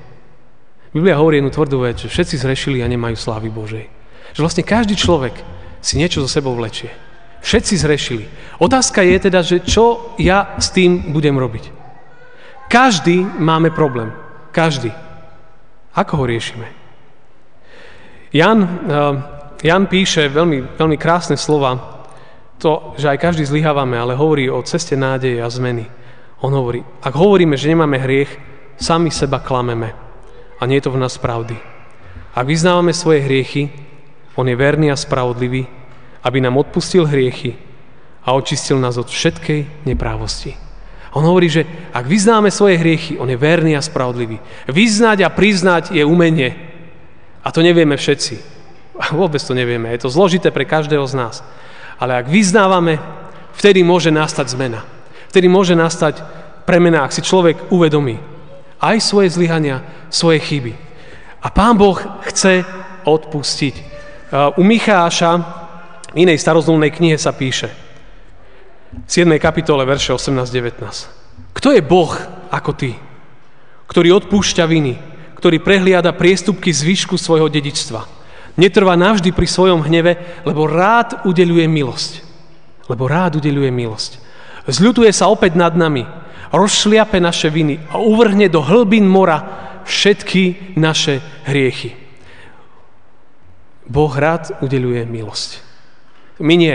Biblia 0.98 1.22
hovorí 1.22 1.38
jednu 1.38 1.54
tvrdú 1.54 1.86
vec, 1.86 2.02
že 2.02 2.10
všetci 2.10 2.42
zrešili 2.42 2.82
a 2.82 2.90
nemajú 2.90 3.14
slávy 3.14 3.54
Božej. 3.54 3.86
Že 4.34 4.42
vlastne 4.42 4.66
každý 4.66 4.98
človek 4.98 5.38
si 5.80 6.02
niečo 6.02 6.26
zo 6.26 6.30
sebou 6.30 6.58
vlečie. 6.58 6.90
Všetci 7.44 7.74
zrešili. 7.76 8.26
Otázka 8.64 9.04
je 9.04 9.18
teda, 9.20 9.44
že 9.44 9.60
čo 9.60 10.16
ja 10.16 10.56
s 10.56 10.72
tým 10.72 11.12
budem 11.12 11.36
robiť. 11.36 11.70
Každý 12.72 13.22
máme 13.38 13.76
problém. 13.76 14.16
Každý. 14.56 14.96
Ako 15.94 16.24
ho 16.24 16.26
riešime? 16.26 16.66
Jan, 18.34 18.60
uh, 18.64 18.70
Jan 19.62 19.86
píše 19.86 20.26
veľmi, 20.32 20.80
veľmi 20.80 20.98
krásne 20.98 21.38
slova, 21.38 21.94
to, 22.58 22.96
že 22.96 23.12
aj 23.12 23.20
každý 23.20 23.44
zlyhávame, 23.44 24.00
ale 24.00 24.16
hovorí 24.16 24.48
o 24.48 24.64
ceste 24.64 24.96
nádeje 24.96 25.44
a 25.44 25.52
zmeny. 25.52 25.86
On 26.42 26.50
hovorí, 26.50 26.80
ak 27.04 27.14
hovoríme, 27.14 27.60
že 27.60 27.76
nemáme 27.76 28.00
hriech, 28.00 28.32
sami 28.80 29.12
seba 29.12 29.44
klameme 29.44 29.92
a 30.58 30.62
nie 30.64 30.80
je 30.80 30.88
to 30.88 30.96
v 30.96 31.02
nás 31.04 31.20
pravdy. 31.20 31.60
Ak 32.34 32.48
vyznávame 32.48 32.96
svoje 32.96 33.22
hriechy, 33.22 33.70
On 34.34 34.48
je 34.50 34.58
verný 34.58 34.90
a 34.90 34.98
spravodlivý, 34.98 35.70
aby 36.24 36.40
nám 36.40 36.58
odpustil 36.58 37.06
hriechy 37.06 37.60
a 38.24 38.32
očistil 38.34 38.80
nás 38.80 38.96
od 38.96 39.12
všetkej 39.12 39.84
neprávosti. 39.84 40.56
On 41.14 41.22
hovorí, 41.22 41.46
že 41.46 41.68
ak 41.94 42.10
vyznáme 42.10 42.50
svoje 42.50 42.82
hriechy, 42.82 43.22
On 43.22 43.30
je 43.30 43.38
verný 43.38 43.78
a 43.78 43.86
spravodlivý. 43.86 44.42
Vyznať 44.66 45.22
a 45.22 45.30
priznať 45.30 45.94
je 45.94 46.02
umenie. 46.02 46.58
A 47.46 47.54
to 47.54 47.62
nevieme 47.62 47.94
všetci. 47.94 48.36
A 48.98 49.14
vôbec 49.14 49.38
to 49.38 49.54
nevieme. 49.54 49.94
Je 49.94 50.08
to 50.08 50.10
zložité 50.10 50.50
pre 50.50 50.66
každého 50.66 51.06
z 51.06 51.14
nás. 51.14 51.36
Ale 52.02 52.18
ak 52.18 52.32
vyznávame, 52.32 52.98
vtedy 53.54 53.86
môže 53.86 54.10
nastať 54.10 54.58
zmena. 54.58 54.82
Vtedy 55.30 55.46
môže 55.46 55.78
nastať 55.78 56.26
premena, 56.66 57.06
ak 57.06 57.14
si 57.14 57.22
človek 57.22 57.70
uvedomí, 57.70 58.18
aj 58.82 58.98
svoje 59.04 59.30
zlyhania, 59.30 59.86
svoje 60.10 60.42
chyby. 60.42 60.74
A 61.46 61.52
Pán 61.54 61.78
Boh 61.78 62.00
chce 62.26 62.66
odpustiť. 63.06 63.76
U 64.58 64.64
Micháša 64.66 65.62
v 66.14 66.30
inej 66.30 66.38
starozlúnej 66.38 66.94
knihe 66.94 67.18
sa 67.18 67.34
píše 67.34 67.74
v 68.94 69.10
7. 69.10 69.26
kapitole 69.42 69.82
verše 69.90 70.14
18-19. 70.14 70.78
Kto 71.58 71.74
je 71.74 71.82
Boh 71.82 72.14
ako 72.54 72.72
ty, 72.78 72.94
ktorý 73.90 74.22
odpúšťa 74.22 74.66
viny, 74.70 74.94
ktorý 75.34 75.58
prehliada 75.58 76.14
priestupky 76.14 76.70
zvyšku 76.70 77.18
svojho 77.18 77.50
dedičstva. 77.50 78.06
Netrvá 78.54 78.94
navždy 78.94 79.34
pri 79.34 79.50
svojom 79.50 79.82
hneve, 79.82 80.46
lebo 80.46 80.70
rád 80.70 81.26
udeluje 81.26 81.66
milosť. 81.66 82.22
Lebo 82.86 83.10
rád 83.10 83.42
udeluje 83.42 83.74
milosť. 83.74 84.22
Zľutuje 84.70 85.10
sa 85.10 85.34
opäť 85.34 85.58
nad 85.58 85.74
nami, 85.74 86.06
rozšliape 86.54 87.18
naše 87.18 87.50
viny 87.50 87.82
a 87.90 87.98
uvrhne 87.98 88.46
do 88.54 88.62
hlbín 88.62 89.10
mora 89.10 89.42
všetky 89.90 90.78
naše 90.78 91.26
hriechy. 91.50 91.98
Boh 93.90 94.14
rád 94.14 94.54
udeluje 94.62 95.02
milosť. 95.10 95.63
My 96.42 96.56
nie. 96.58 96.74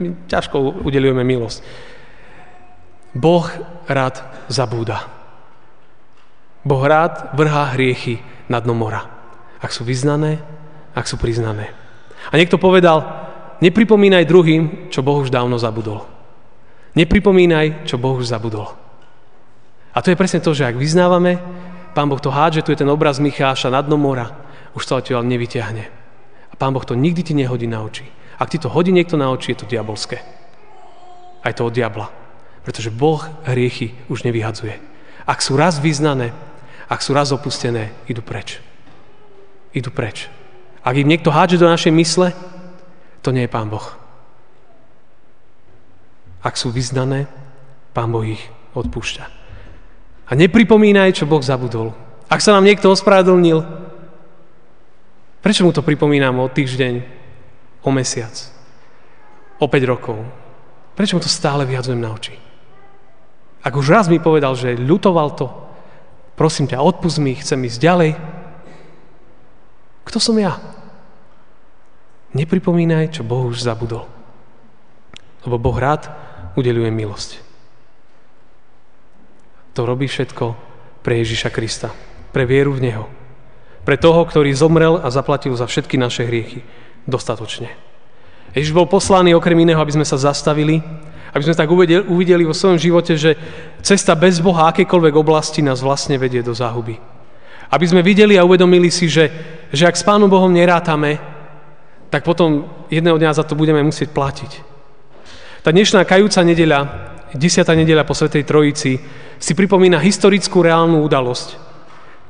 My 0.00 0.16
ťažko 0.28 0.84
udelujeme 0.84 1.20
milosť. 1.24 1.60
Boh 3.12 3.44
rád 3.84 4.24
zabúda. 4.48 5.04
Boh 6.64 6.80
rád 6.80 7.36
vrhá 7.36 7.76
hriechy 7.76 8.24
na 8.48 8.62
dno 8.62 8.72
mora. 8.72 9.04
Ak 9.60 9.74
sú 9.74 9.84
vyznané, 9.84 10.40
ak 10.96 11.04
sú 11.04 11.20
priznané. 11.20 11.74
A 12.30 12.38
niekto 12.38 12.56
povedal, 12.56 13.04
nepripomínaj 13.60 14.24
druhým, 14.24 14.88
čo 14.88 15.04
Boh 15.04 15.20
už 15.20 15.28
dávno 15.28 15.60
zabudol. 15.60 16.06
Nepripomínaj, 16.96 17.84
čo 17.84 18.00
Boh 18.00 18.16
už 18.16 18.30
zabudol. 18.30 18.72
A 19.92 20.00
to 20.00 20.08
je 20.08 20.16
presne 20.16 20.40
to, 20.40 20.56
že 20.56 20.64
ak 20.64 20.80
vyznávame, 20.80 21.36
Pán 21.92 22.08
Boh 22.08 22.20
to 22.20 22.32
hádže, 22.32 22.64
tu 22.64 22.72
je 22.72 22.80
ten 22.80 22.88
obraz 22.88 23.20
Micháša 23.20 23.68
na 23.68 23.84
dno 23.84 24.00
mora, 24.00 24.32
už 24.72 24.88
sa 24.88 24.96
odtiaľ 24.96 25.20
nevyťahne. 25.28 25.84
A 26.48 26.54
Pán 26.56 26.72
Boh 26.72 26.84
to 26.84 26.96
nikdy 26.96 27.20
ti 27.20 27.36
nehodí 27.36 27.68
na 27.68 27.84
oči. 27.84 28.08
Ak 28.38 28.48
ti 28.52 28.58
to 28.60 28.72
hodí 28.72 28.92
niekto 28.92 29.20
na 29.20 29.28
oči, 29.32 29.52
je 29.52 29.64
to 29.64 29.70
diabolské. 29.70 30.20
Aj 31.42 31.52
to 31.52 31.66
od 31.66 31.74
diabla. 31.74 32.08
Pretože 32.62 32.94
Boh 32.94 33.26
hriechy 33.42 33.92
už 34.06 34.22
nevyhadzuje. 34.22 34.78
Ak 35.26 35.42
sú 35.42 35.58
raz 35.58 35.82
vyznané, 35.82 36.30
ak 36.86 37.02
sú 37.02 37.14
raz 37.14 37.34
opustené, 37.34 37.90
idú 38.06 38.22
preč. 38.22 38.62
Idú 39.74 39.90
preč. 39.90 40.28
Ak 40.82 40.98
im 40.98 41.06
niekto 41.06 41.30
hádže 41.30 41.62
do 41.62 41.70
našej 41.70 41.94
mysle, 41.94 42.34
to 43.22 43.30
nie 43.30 43.46
je 43.46 43.54
Pán 43.54 43.70
Boh. 43.70 43.86
Ak 46.42 46.58
sú 46.58 46.74
vyznané, 46.74 47.30
Pán 47.94 48.10
Boh 48.10 48.26
ich 48.26 48.42
odpúšťa. 48.74 49.24
A 50.26 50.32
nepripomínaj, 50.34 51.22
čo 51.22 51.28
Boh 51.28 51.42
zabudol. 51.42 51.94
Ak 52.26 52.42
sa 52.42 52.56
nám 52.56 52.66
niekto 52.66 52.90
ospravedlnil, 52.90 53.62
prečo 55.44 55.62
mu 55.62 55.70
to 55.70 55.86
pripomínam 55.86 56.40
o 56.42 56.50
týždeň, 56.50 57.21
o 57.82 57.90
mesiac, 57.90 58.32
o 59.58 59.66
5 59.66 59.92
rokov? 59.92 60.18
Prečo 60.96 61.18
mu 61.18 61.22
to 61.22 61.30
stále 61.30 61.66
vyhadzujem 61.66 62.00
na 62.00 62.14
oči? 62.14 62.34
Ak 63.62 63.78
už 63.78 63.90
raz 63.90 64.06
mi 64.10 64.18
povedal, 64.18 64.58
že 64.58 64.74
ľutoval 64.74 65.38
to, 65.38 65.46
prosím 66.34 66.66
ťa, 66.66 66.82
odpust 66.82 67.22
mi, 67.22 67.38
chcem 67.38 67.62
ísť 67.62 67.78
ďalej. 67.78 68.10
Kto 70.02 70.18
som 70.18 70.34
ja? 70.34 70.58
Nepripomínaj, 72.34 73.20
čo 73.20 73.22
Boh 73.22 73.46
už 73.46 73.62
zabudol. 73.62 74.08
Lebo 75.46 75.56
Boh 75.62 75.78
rád 75.78 76.10
udeluje 76.58 76.90
milosť 76.90 77.52
to 79.72 79.88
robí 79.88 80.04
všetko 80.06 80.54
pre 81.00 81.20
Ježiša 81.24 81.50
Krista, 81.50 81.90
pre 82.30 82.44
vieru 82.44 82.76
v 82.76 82.84
Neho. 82.88 83.04
Pre 83.82 83.96
toho, 83.98 84.22
ktorý 84.22 84.54
zomrel 84.54 85.00
a 85.00 85.08
zaplatil 85.10 85.56
za 85.58 85.66
všetky 85.66 85.98
naše 85.98 86.28
hriechy. 86.28 86.62
Dostatočne. 87.04 87.70
Ježiš 88.52 88.76
bol 88.76 88.84
poslaný 88.86 89.32
okrem 89.32 89.56
iného, 89.64 89.80
aby 89.80 89.96
sme 89.96 90.06
sa 90.06 90.20
zastavili, 90.20 90.78
aby 91.32 91.42
sme 91.42 91.56
tak 91.56 91.68
uvideli, 91.72 92.04
uvideli 92.04 92.44
vo 92.44 92.52
svojom 92.52 92.76
živote, 92.76 93.16
že 93.16 93.32
cesta 93.80 94.12
bez 94.12 94.38
Boha 94.38 94.68
akékoľvek 94.68 95.14
oblasti 95.16 95.64
nás 95.64 95.80
vlastne 95.80 96.20
vedie 96.20 96.44
do 96.44 96.52
záhuby. 96.52 97.00
Aby 97.72 97.86
sme 97.88 98.04
videli 98.04 98.36
a 98.36 98.44
uvedomili 98.44 98.92
si, 98.92 99.08
že, 99.08 99.32
že 99.72 99.88
ak 99.88 99.96
s 99.96 100.04
Pánom 100.04 100.28
Bohom 100.28 100.52
nerátame, 100.52 101.16
tak 102.12 102.28
potom 102.28 102.68
jedného 102.92 103.16
dňa 103.16 103.40
za 103.40 103.44
to 103.48 103.56
budeme 103.56 103.80
musieť 103.80 104.12
platiť. 104.12 104.52
Tá 105.64 105.72
dnešná 105.72 106.04
kajúca 106.04 106.44
nedeľa, 106.44 106.80
10. 107.32 107.40
nedeľa 107.64 108.04
po 108.04 108.12
Svetej 108.12 108.44
Trojici, 108.44 109.00
si 109.40 109.52
pripomína 109.56 109.96
historickú 109.96 110.60
reálnu 110.60 111.00
udalosť, 111.00 111.56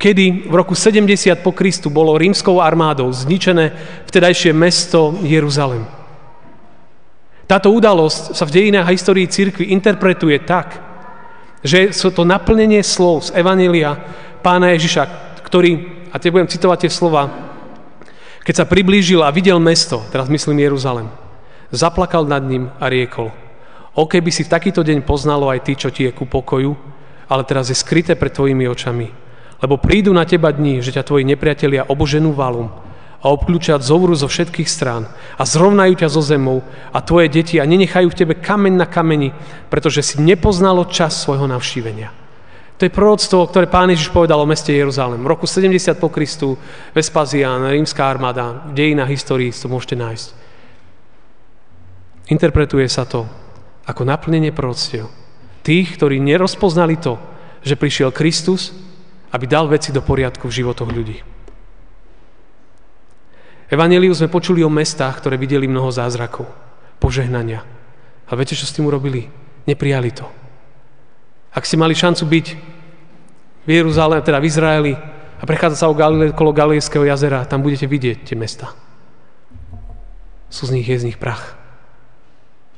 kedy 0.03 0.51
v 0.51 0.55
roku 0.59 0.75
70 0.75 1.07
po 1.47 1.55
Kristu 1.55 1.87
bolo 1.87 2.19
rímskou 2.19 2.59
armádou 2.59 3.15
zničené 3.15 3.71
vtedajšie 4.11 4.51
mesto 4.51 5.15
Jeruzalem. 5.23 5.87
Táto 7.47 7.71
udalosť 7.71 8.35
sa 8.35 8.43
v 8.43 8.55
dejinách 8.59 8.91
a 8.91 8.95
histórii 8.99 9.31
cirkvi 9.31 9.71
interpretuje 9.71 10.43
tak, 10.43 10.83
že 11.63 11.95
sú 11.95 12.11
to 12.11 12.27
naplnenie 12.27 12.83
slov 12.83 13.31
z 13.31 13.39
Evanelia 13.39 13.95
pána 14.43 14.75
Ježiša, 14.75 15.07
ktorý, 15.47 15.87
a 16.11 16.19
te 16.19 16.35
budem 16.35 16.51
citovať 16.51 16.79
tie 16.83 16.91
slova, 16.91 17.31
keď 18.43 18.55
sa 18.59 18.67
priblížil 18.67 19.23
a 19.23 19.31
videl 19.31 19.63
mesto, 19.63 20.03
teraz 20.11 20.27
myslím 20.27 20.67
Jeruzalem, 20.67 21.07
zaplakal 21.71 22.27
nad 22.27 22.43
ním 22.43 22.75
a 22.83 22.91
riekol, 22.91 23.31
o 23.95 24.05
keby 24.11 24.35
si 24.35 24.43
v 24.43 24.51
takýto 24.51 24.83
deň 24.83 25.07
poznalo 25.07 25.47
aj 25.47 25.63
ty, 25.63 25.79
čo 25.79 25.95
ti 25.95 26.11
je 26.11 26.11
ku 26.11 26.27
pokoju, 26.27 26.75
ale 27.31 27.47
teraz 27.47 27.71
je 27.71 27.79
skryté 27.79 28.19
pred 28.19 28.35
tvojimi 28.35 28.67
očami. 28.67 29.22
Lebo 29.63 29.79
prídu 29.79 30.11
na 30.11 30.27
teba 30.27 30.51
dní, 30.51 30.83
že 30.83 30.91
ťa 30.91 31.07
tvoji 31.07 31.23
nepriatelia 31.23 31.87
oboženú 31.87 32.35
valom 32.35 32.69
a 33.23 33.31
obklúčia 33.31 33.79
zovru 33.79 34.19
zo 34.19 34.27
všetkých 34.27 34.67
strán 34.67 35.07
a 35.39 35.43
zrovnajú 35.47 36.03
ťa 36.03 36.09
zo 36.11 36.19
zemou 36.19 36.67
a 36.91 36.99
tvoje 36.99 37.31
deti 37.31 37.63
a 37.63 37.65
nenechajú 37.65 38.11
v 38.11 38.19
tebe 38.19 38.35
kameň 38.35 38.75
na 38.75 38.87
kameni, 38.91 39.31
pretože 39.71 40.03
si 40.03 40.19
nepoznalo 40.19 40.91
čas 40.91 41.23
svojho 41.23 41.47
navštívenia. 41.47 42.11
To 42.83 42.91
je 42.91 42.99
proroctvo, 42.99 43.47
ktoré 43.47 43.71
pán 43.71 43.95
Ježiš 43.95 44.11
povedal 44.11 44.43
o 44.43 44.51
meste 44.51 44.75
Jeruzalém. 44.75 45.23
V 45.23 45.31
roku 45.31 45.47
70 45.47 46.03
po 46.03 46.11
Kristu 46.11 46.59
Vespazián, 46.91 47.63
rímska 47.71 48.03
armáda, 48.03 48.67
v 48.67 48.75
dejinách 48.75 49.15
histórii 49.15 49.55
to 49.55 49.71
môžete 49.71 49.95
nájsť. 49.95 50.29
Interpretuje 52.35 52.91
sa 52.91 53.07
to 53.07 53.23
ako 53.87 54.03
naplnenie 54.03 54.51
proroctiev 54.51 55.07
Tých, 55.63 55.95
ktorí 55.95 56.19
nerozpoznali 56.19 56.99
to, 56.99 57.23
že 57.63 57.79
prišiel 57.79 58.11
Kristus, 58.11 58.75
aby 59.33 59.45
dal 59.49 59.67
veci 59.67 59.91
do 59.91 60.05
poriadku 60.05 60.47
v 60.47 60.57
životoch 60.61 60.93
ľudí. 60.93 61.19
Evangeliu 63.73 64.13
sme 64.13 64.29
počuli 64.29 64.61
o 64.61 64.69
mestách, 64.69 65.25
ktoré 65.25 65.41
videli 65.41 65.65
mnoho 65.65 65.89
zázrakov, 65.89 66.45
požehnania. 67.01 67.65
A 68.29 68.37
viete, 68.37 68.53
čo 68.53 68.69
s 68.69 68.77
tým 68.77 68.85
urobili? 68.85 69.33
Neprijali 69.65 70.13
to. 70.13 70.29
Ak 71.57 71.65
ste 71.65 71.81
mali 71.81 71.97
šancu 71.97 72.25
byť 72.29 72.47
v 73.65 73.71
Jeruzalém, 73.73 74.21
teda 74.21 74.41
v 74.41 74.49
Izraeli 74.49 74.93
a 75.41 75.45
prechádzať 75.49 75.79
sa 75.81 75.89
o 75.89 75.97
Galile, 75.97 76.37
kolo 76.37 76.53
Galilejského 76.53 77.09
jazera, 77.09 77.49
tam 77.49 77.65
budete 77.65 77.89
vidieť 77.89 78.29
tie 78.29 78.37
mesta. 78.37 78.77
Sú 80.53 80.69
z 80.69 80.77
nich, 80.77 80.89
je 80.89 81.01
z 81.01 81.09
nich 81.09 81.17
prach. 81.17 81.57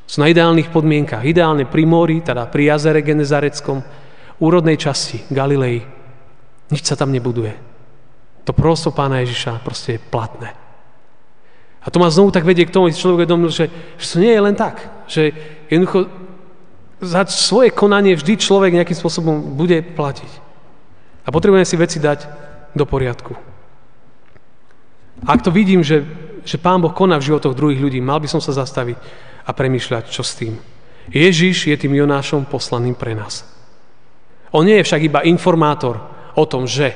Sú 0.07 0.23
na 0.23 0.31
ideálnych 0.31 0.71
podmienkach. 0.71 1.27
Ideálne 1.27 1.67
pri 1.67 1.83
mori, 1.89 2.23
teda 2.23 2.47
pri 2.47 2.71
jazere 2.71 3.03
Genezareckom, 3.03 3.83
úrodnej 4.39 4.79
časti 4.79 5.27
Galilei. 5.27 5.94
Nič 6.73 6.85
sa 6.85 6.97
tam 6.97 7.13
nebuduje. 7.13 7.57
To 8.45 8.53
prosto 8.53 8.93
pána 8.93 9.25
Ježiša 9.25 9.65
proste 9.65 9.97
je 9.97 10.01
platné. 10.01 10.53
A 11.85 11.93
to 11.93 12.01
ma 12.01 12.09
znovu 12.09 12.33
tak 12.33 12.49
vedie 12.49 12.65
k 12.65 12.73
tomu, 12.73 12.89
že 12.89 12.97
človek 12.97 13.25
uvedomil, 13.25 13.53
že, 13.53 13.69
že 14.01 14.07
to 14.09 14.17
nie 14.21 14.33
je 14.33 14.41
len 14.41 14.57
tak. 14.57 14.89
Že 15.05 15.23
jednoducho 15.69 16.09
za 17.05 17.29
svoje 17.29 17.69
konanie 17.77 18.17
vždy 18.17 18.41
človek 18.41 18.73
nejakým 18.73 18.97
spôsobom 18.97 19.53
bude 19.53 19.85
platiť. 19.85 20.31
A 21.25 21.29
potrebujeme 21.29 21.69
si 21.69 21.77
veci 21.77 22.01
dať 22.01 22.25
do 22.73 22.89
poriadku. 22.89 23.37
A 25.25 25.37
ak 25.37 25.45
to 25.45 25.53
vidím, 25.53 25.85
že, 25.85 26.05
že 26.45 26.61
Pán 26.61 26.81
Boh 26.81 26.93
koná 26.93 27.21
v 27.21 27.33
životoch 27.33 27.57
druhých 27.57 27.81
ľudí, 27.81 28.01
mal 28.01 28.21
by 28.21 28.29
som 28.29 28.41
sa 28.41 28.57
zastaviť 28.57 28.97
a 29.45 29.51
premýšľať, 29.53 30.09
čo 30.09 30.25
s 30.25 30.37
tým. 30.37 30.57
Ježiš 31.13 31.69
je 31.69 31.77
tým 31.77 31.93
Jonášom 31.93 32.49
poslaným 32.49 32.97
pre 32.97 33.13
nás. 33.13 33.45
On 34.57 34.65
nie 34.65 34.81
je 34.81 34.87
však 34.89 35.05
iba 35.05 35.21
informátor 35.29 36.01
o 36.35 36.45
tom, 36.47 36.67
že 36.67 36.95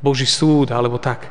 Boží 0.00 0.24
súd 0.24 0.72
alebo 0.72 0.96
tak. 0.96 1.28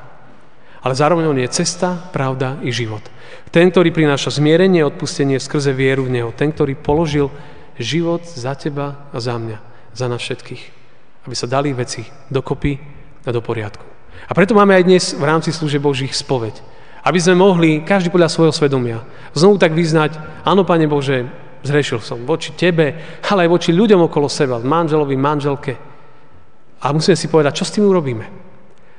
Ale 0.80 0.96
zároveň 0.96 1.28
on 1.28 1.40
je 1.42 1.50
cesta, 1.52 1.98
pravda 2.16 2.56
i 2.64 2.72
život. 2.72 3.04
Ten, 3.52 3.68
ktorý 3.68 3.92
prináša 3.92 4.40
zmierenie, 4.40 4.86
odpustenie 4.86 5.42
skrze 5.42 5.76
vieru 5.76 6.08
v 6.08 6.14
Neho. 6.16 6.30
Ten, 6.32 6.56
ktorý 6.56 6.78
položil 6.80 7.28
život 7.76 8.24
za 8.24 8.56
teba 8.56 9.10
a 9.12 9.18
za 9.20 9.36
mňa, 9.36 9.58
za 9.92 10.06
nás 10.08 10.24
všetkých. 10.24 10.64
Aby 11.28 11.36
sa 11.36 11.52
dali 11.52 11.76
veci 11.76 12.08
dokopy 12.32 12.80
a 13.28 13.30
do 13.36 13.44
poriadku. 13.44 13.84
A 14.30 14.32
preto 14.32 14.56
máme 14.56 14.78
aj 14.78 14.88
dnes 14.88 15.04
v 15.18 15.24
rámci 15.26 15.52
služe 15.52 15.82
Božích 15.82 16.16
spoveď. 16.16 16.56
Aby 17.04 17.20
sme 17.20 17.36
mohli, 17.40 17.82
každý 17.84 18.12
podľa 18.12 18.32
svojho 18.32 18.54
svedomia, 18.54 19.04
znovu 19.34 19.58
tak 19.58 19.74
vyznať, 19.74 20.44
áno, 20.46 20.68
Pane 20.68 20.86
Bože, 20.86 21.28
zrešil 21.64 22.00
som 22.00 22.24
voči 22.24 22.56
Tebe, 22.56 23.20
ale 23.28 23.48
aj 23.48 23.50
voči 23.52 23.72
ľuďom 23.76 24.08
okolo 24.08 24.32
seba, 24.32 24.60
manželovi, 24.62 25.16
manželke. 25.16 25.89
A 26.80 26.96
musíme 26.96 27.16
si 27.20 27.28
povedať, 27.28 27.60
čo 27.60 27.68
s 27.68 27.76
tým 27.76 27.88
urobíme. 27.88 28.26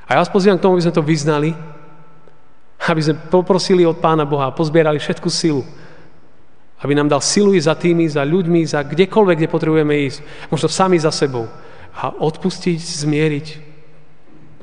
A 0.04 0.08
ja 0.14 0.20
vás 0.20 0.28
pozývam 0.28 0.58
k 0.58 0.64
tomu, 0.64 0.76
aby 0.76 0.84
sme 0.84 0.96
to 0.96 1.06
vyznali 1.06 1.50
Aby 2.88 3.00
sme 3.04 3.14
poprosili 3.28 3.84
od 3.84 4.00
Pána 4.00 4.24
Boha 4.24 4.48
a 4.48 4.56
pozbierali 4.56 4.96
všetku 4.96 5.28
silu. 5.28 5.62
Aby 6.80 6.96
nám 6.96 7.12
dal 7.12 7.20
silu 7.20 7.52
ísť 7.52 7.68
za 7.68 7.76
tými, 7.76 8.08
za 8.08 8.24
ľuďmi, 8.24 8.60
za 8.64 8.80
kdekoľvek, 8.82 9.36
kde 9.36 9.52
potrebujeme 9.52 9.94
ísť. 10.08 10.24
Možno 10.48 10.72
sami 10.72 10.96
za 10.96 11.12
sebou. 11.12 11.44
A 11.92 12.08
odpustiť, 12.08 12.80
zmieriť, 12.80 13.46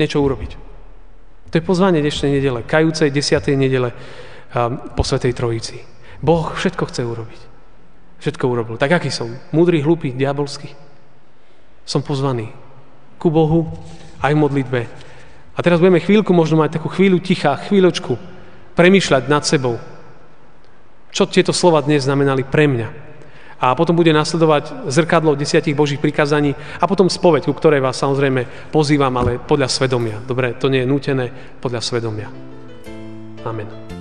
niečo 0.01 0.17
urobiť. 0.17 0.51
To 1.53 1.53
je 1.55 1.63
pozvanie 1.63 2.01
dnešnej 2.01 2.41
nedele, 2.41 2.65
kajúcej 2.65 3.13
desiatej 3.13 3.55
nedele 3.55 3.93
po 4.97 5.03
Svetej 5.05 5.37
Trojici. 5.37 5.77
Boh 6.19 6.57
všetko 6.57 6.83
chce 6.89 7.05
urobiť. 7.05 7.41
Všetko 8.17 8.43
urobil. 8.49 8.75
Tak 8.81 8.97
aký 8.97 9.13
som? 9.13 9.29
Múdry, 9.53 9.85
hlupý, 9.85 10.09
diabolský. 10.09 10.73
Som 11.85 12.01
pozvaný 12.01 12.49
ku 13.17 13.33
Bohu 13.33 13.69
aj 14.21 14.33
v 14.33 14.41
modlitbe. 14.41 14.81
A 15.57 15.59
teraz 15.65 15.81
budeme 15.81 16.01
chvíľku, 16.01 16.33
možno 16.33 16.61
mať 16.61 16.77
takú 16.77 16.89
chvíľu 16.93 17.17
ticha, 17.17 17.57
chvíľočku, 17.69 18.13
premýšľať 18.77 19.23
nad 19.25 19.41
sebou. 19.41 19.81
Čo 21.09 21.25
tieto 21.25 21.49
slova 21.49 21.81
dnes 21.81 22.05
znamenali 22.05 22.45
pre 22.45 22.69
mňa? 22.69 23.09
A 23.57 23.73
potom 23.73 23.97
bude 23.97 24.13
nasledovať 24.13 24.85
zrkadlo 24.85 25.33
desiatich 25.33 25.73
Božích 25.73 25.97
prikázaní 25.97 26.53
a 26.77 26.85
potom 26.85 27.09
spoveď, 27.09 27.49
ku 27.49 27.57
ktorej 27.57 27.81
vás 27.81 27.97
samozrejme 27.97 28.69
pozývam, 28.69 29.13
ale 29.17 29.41
podľa 29.41 29.65
svedomia. 29.65 30.21
Dobre, 30.21 30.53
to 30.61 30.69
nie 30.69 30.85
je 30.85 30.91
nútené, 30.93 31.25
podľa 31.57 31.81
svedomia. 31.81 32.29
Amen. 33.41 33.96